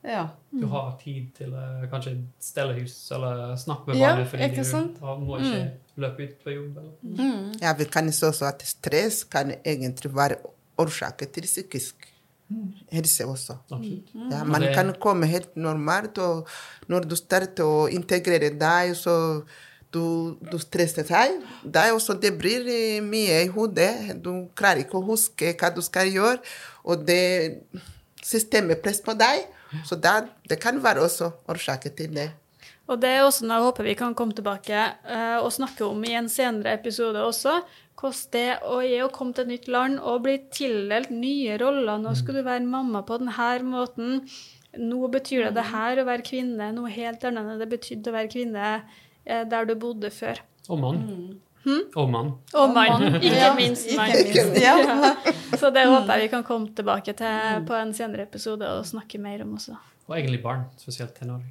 Ja. 0.08 0.28
du 0.54 0.64
har 0.72 0.94
tid 1.02 1.34
til 1.36 1.52
å 1.52 1.88
kanskje 1.92 2.14
stelle 2.40 2.78
hus 2.78 2.94
eller 3.12 3.58
snakke 3.60 3.90
med 3.92 3.98
Ja, 4.00 4.14
barnet 4.14 4.30
fordi 4.32 4.46
ikke 4.48 4.64
du 4.64 4.70
sant? 4.70 5.00
har- 5.04 5.18
må 5.20 5.36
ikke 5.42 5.64
løpe 6.00 6.24
ut 6.24 6.38
på 6.46 6.54
jobb. 6.54 6.78
Eller. 6.78 6.94
Mm. 7.04 7.58
Ja, 7.62 7.74
vi 7.74 7.86
kan 7.92 8.08
se 8.16 8.26
også 8.30 8.48
at 8.48 8.62
stress 8.64 9.24
kan 9.26 9.52
egentlig 9.66 10.14
være 10.16 10.38
årsaken 10.80 11.34
til 11.34 11.44
psykisk 11.50 12.08
helse 12.92 13.26
også. 13.28 13.58
Absolutt. 13.72 14.12
Ja, 14.32 14.44
man 14.44 14.62
det- 14.62 14.74
kan 14.76 14.94
komme 15.00 15.26
helt 15.28 15.56
normalt, 15.56 16.18
og 16.18 16.48
når 16.88 17.08
du 17.08 17.16
starter 17.16 17.64
å 17.64 17.88
integrere 17.92 18.52
deg, 18.58 18.96
så 18.96 19.44
du, 19.92 20.38
du 20.52 20.58
stresser 20.60 21.04
deg. 21.08 21.42
Det 21.64 21.92
også 21.94 22.20
det 22.20 22.38
blir 22.40 23.02
mye 23.02 23.44
i 23.44 23.48
hodet. 23.48 24.22
Du 24.24 24.50
klarer 24.56 24.84
ikke 24.84 25.00
å 25.00 25.06
huske 25.06 25.54
hva 25.58 25.74
du 25.76 25.82
skal 25.82 26.08
gjøre, 26.12 26.40
og 26.84 27.06
det 27.08 27.64
systemet 28.24 28.82
presser 28.84 29.04
på 29.08 29.16
deg. 29.18 29.48
Så 29.86 29.98
det, 30.00 30.30
det 30.48 30.60
kan 30.64 30.80
være 30.84 31.04
også 31.04 31.32
årsaken 31.52 31.96
til 31.96 32.14
det. 32.16 32.30
Og 32.88 33.02
det 33.02 33.10
er 33.18 33.26
også 33.26 33.44
noe 33.44 33.58
jeg 33.58 33.66
håper 33.66 33.84
vi 33.84 33.96
kan 34.00 34.14
komme 34.16 34.36
tilbake 34.36 34.72
eh, 34.72 35.38
og 35.44 35.52
snakke 35.52 35.84
om 35.84 36.04
i 36.08 36.14
en 36.16 36.30
senere 36.32 36.78
episode 36.78 37.20
også. 37.20 37.58
Hvordan 37.98 38.34
det 38.36 38.44
er 38.52 39.06
å 39.06 39.10
komme 39.14 39.34
til 39.34 39.48
et 39.48 39.54
nytt 39.56 39.72
land 39.74 39.98
og 40.00 40.22
bli 40.28 40.36
tildelt 40.54 41.10
nye 41.10 41.58
roller. 41.58 41.98
Nå 42.02 42.14
skal 42.20 42.38
du 42.38 42.44
være 42.46 42.66
mamma 42.66 43.02
på 43.08 43.18
denne 43.24 43.56
måten. 43.66 44.22
Nå 44.78 45.10
betyr 45.10 45.48
det 45.48 45.56
det 45.58 45.66
her 45.72 45.98
å 45.98 46.06
være 46.06 46.26
kvinne, 46.28 46.70
noe 46.76 46.92
helt 46.94 47.26
annet 47.26 47.50
enn 47.56 47.62
det 47.62 47.70
betydde 47.72 48.12
å 48.12 48.14
være 48.14 48.30
kvinne 48.30 48.70
eh, 49.26 49.44
der 49.50 49.66
du 49.66 49.74
bodde 49.80 50.12
før. 50.14 50.44
Og 50.70 50.82
mann. 50.84 51.02
Og 51.68 52.10
mann. 52.12 52.32
Og 52.54 52.76
mann, 52.76 53.18
ikke 53.18 53.50
minst 53.58 53.90
mann. 53.98 54.14
ja. 54.68 54.76
Så 55.58 55.72
det 55.74 55.88
håper 55.90 56.14
jeg 56.14 56.28
vi 56.28 56.32
kan 56.36 56.46
komme 56.48 56.70
tilbake 56.78 57.16
til 57.18 57.66
på 57.68 57.76
en 57.80 57.96
senere 57.98 58.28
episode 58.30 58.70
og 58.78 58.86
snakke 58.88 59.20
mer 59.20 59.42
om 59.44 59.58
også. 59.58 59.76
Og 60.08 60.20
egentlig 60.20 60.44
barn, 60.46 60.68
spesielt 60.80 61.18
tenåring. 61.18 61.50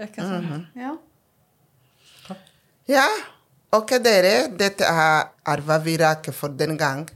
Ikke 0.00 0.24
sant? 0.24 0.72
Ja. 0.78 0.96
Ja, 2.88 3.04
ok 3.72 3.94
dere, 4.02 4.48
dette 4.56 4.84
er, 4.84 5.28
Arva 5.44 5.78
Virake 5.82 6.32
for 6.32 6.54
den 6.54 6.76
gang. 6.76 7.06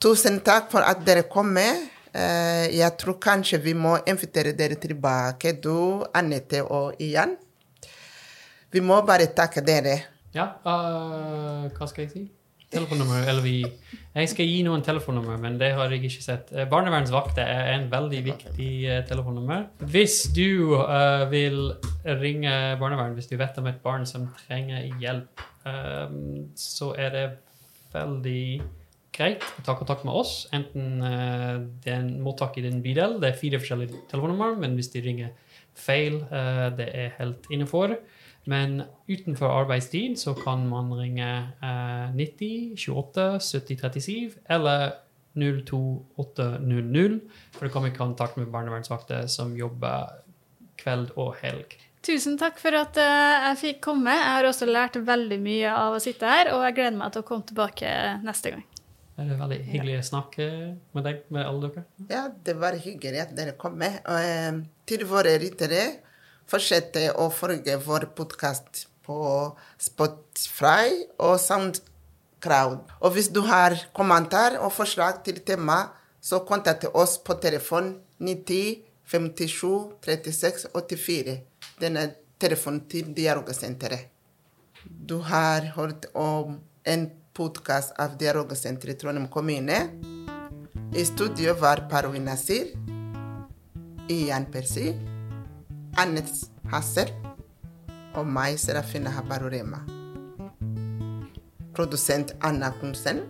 Tusen 0.00 0.40
takk 0.40 0.70
for 0.72 0.86
at 0.86 1.02
dere 1.04 1.26
kom 1.28 1.52
med. 1.52 1.88
Eh, 2.10 2.72
jeg 2.74 2.96
tror 2.98 3.18
kanskje 3.22 3.60
vi 3.62 3.74
må 3.74 3.98
invitere 4.08 4.54
dere 4.56 4.78
tilbake, 4.80 5.52
du, 5.62 6.02
Anette 6.14 6.62
og 6.64 6.98
Ian. 6.98 7.36
Vi 8.70 8.80
må 8.80 9.00
bare 9.06 9.28
takke 9.34 9.62
dere. 9.66 9.96
Ja, 10.34 10.46
uh, 10.62 11.66
hva 11.74 11.86
skal 11.90 12.04
jeg 12.06 12.10
si? 12.12 12.22
Telefonnummer, 12.70 13.24
eller 13.26 13.42
vi 13.42 13.56
Jeg 14.14 14.28
skal 14.30 14.46
gi 14.46 14.60
noen 14.62 14.82
telefonnummer, 14.86 15.38
men 15.42 15.56
det 15.58 15.72
har 15.74 15.90
jeg 15.90 16.04
ikke 16.06 16.22
sett. 16.22 16.52
Eh, 16.54 16.68
Barnevernsvakter 16.70 17.42
er 17.42 17.70
en 17.72 17.88
veldig 17.90 18.20
viktig 18.26 18.70
eh, 18.86 19.00
telefonnummer. 19.06 19.64
Hvis 19.90 20.28
du 20.34 20.76
uh, 20.78 21.26
vil 21.30 21.72
ringe 22.04 22.52
barnevern, 22.78 23.16
hvis 23.18 23.30
du 23.30 23.36
vet 23.38 23.58
om 23.58 23.66
et 23.70 23.80
barn 23.82 24.06
som 24.06 24.28
trenger 24.44 24.86
hjelp, 25.02 25.42
øhm, 25.66 26.50
så 26.58 26.92
er 26.98 27.14
det 27.14 27.24
veldig 27.94 28.44
greit 29.14 29.46
å 29.58 29.66
ta 29.66 29.74
kontakt 29.78 30.06
med 30.06 30.22
oss. 30.22 30.34
Enten 30.54 31.02
uh, 31.02 31.58
det 31.82 31.90
er 31.90 32.04
en 32.04 32.16
mottak 32.22 32.58
i 32.58 32.66
din 32.66 32.82
bydel, 32.82 33.18
det 33.22 33.32
er 33.32 33.42
fire 33.42 33.62
forskjellige 33.62 34.06
telefonnummer, 34.10 34.54
men 34.62 34.78
hvis 34.78 34.90
de 34.94 35.02
ringer 35.06 35.34
feil, 35.74 36.18
det 36.76 36.86
er 36.98 37.14
helt 37.18 37.46
innenfor. 37.48 37.94
Men 38.50 38.82
utenfor 39.06 39.52
arbeidstid 39.60 40.18
så 40.18 40.34
kan 40.38 40.64
man 40.70 40.90
ringe 40.98 41.28
eh, 41.62 42.08
90 42.16 42.74
28 42.80 43.28
70 43.46 43.78
37 43.84 44.40
eller 44.50 44.90
02800 45.38 47.20
for 47.54 47.68
å 47.68 47.70
komme 47.72 47.92
i 47.92 47.94
kontakt 47.94 48.40
med 48.40 48.50
barnevernsvakter 48.50 49.28
som 49.30 49.54
jobber 49.58 50.24
kveld 50.80 51.14
og 51.20 51.36
helg. 51.44 51.76
Tusen 52.00 52.38
takk 52.40 52.56
for 52.58 52.74
at 52.78 52.96
eh, 52.98 53.46
jeg 53.50 53.60
fikk 53.60 53.80
komme. 53.90 54.14
Jeg 54.16 54.34
har 54.38 54.48
også 54.48 54.66
lært 54.66 54.96
veldig 55.04 55.38
mye 55.44 55.70
av 55.76 55.98
å 55.98 56.02
sitte 56.02 56.28
her, 56.28 56.50
og 56.56 56.64
jeg 56.64 56.78
gleder 56.78 56.96
meg 56.96 57.12
til 57.12 57.22
å 57.22 57.28
komme 57.28 57.46
tilbake 57.46 57.90
neste 58.24 58.54
gang. 58.54 58.66
Det 59.20 59.26
er 59.26 59.40
veldig 59.42 59.58
hyggelig 59.68 59.96
å 59.98 60.04
snakke 60.08 60.44
med 60.96 61.04
deg, 61.04 61.18
med 61.28 61.44
alle 61.44 61.68
dere. 61.68 61.82
Ja, 62.08 62.22
det 62.32 62.54
var 62.56 62.78
hyggelig 62.80 63.20
at 63.20 63.34
dere 63.36 63.52
kom 63.60 63.76
med. 63.82 63.98
Og, 64.08 64.16
eh, 64.16 64.62
til 64.88 65.04
våre 65.10 65.36
lyttere, 65.42 65.82
fortsett 66.50 66.96
å 67.14 67.28
følge 67.30 67.78
vår 67.84 68.10
podkast 68.18 68.86
på 69.06 69.20
Spotify 69.78 70.90
og 71.22 71.38
SoundCloud. 71.42 72.90
Og 73.00 73.14
hvis 73.14 73.30
du 73.30 73.42
har 73.46 73.76
kommentar 73.96 74.58
og 74.58 74.72
forslag 74.74 75.22
til 75.26 75.40
tema, 75.46 75.84
så 76.20 76.42
kontakt 76.44 76.84
oss 76.92 77.16
på 77.22 77.36
telefon 77.40 77.94
90 78.18 78.82
57 79.10 79.96
36 80.04 80.66
84. 80.74 81.38
Den 81.80 81.96
er 81.96 82.16
telefonen 82.40 82.84
til 82.90 83.14
Dialogsenteret. 83.16 84.10
Du 84.84 85.18
har 85.26 85.72
hørt 85.76 86.06
om 86.14 86.58
en 86.84 87.08
podkast 87.34 87.94
av 88.00 88.16
Dialogsenteret 88.20 89.00
Trondheim 89.00 89.28
kommune. 89.32 89.80
I 90.94 91.04
studio 91.06 91.54
var 91.58 91.86
Parvin 91.90 92.24
Nasir, 92.24 92.72
Ian 94.10 94.46
Persi, 94.50 94.90
Annet 95.98 96.30
Hasser 96.70 97.10
og 98.14 98.26
meg, 98.26 98.58
Serafina 98.58 99.10
Habarurema. 99.14 99.82
Produsent 101.74 102.34
Anna 102.42 102.70
Knudsen. 102.78 103.24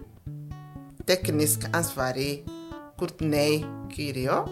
Teknisk 1.08 1.68
ansvarlig 1.72 2.44
Kurtney 2.98 3.64
Kirio. 3.92 4.44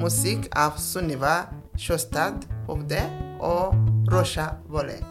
Musikk 0.00 0.48
av 0.56 0.80
Sunniva 0.80 1.50
Sjåstad 1.80 2.46
Hovde 2.68 3.04
og 3.40 3.76
Rosha 4.12 4.52
Volle. 4.68 5.09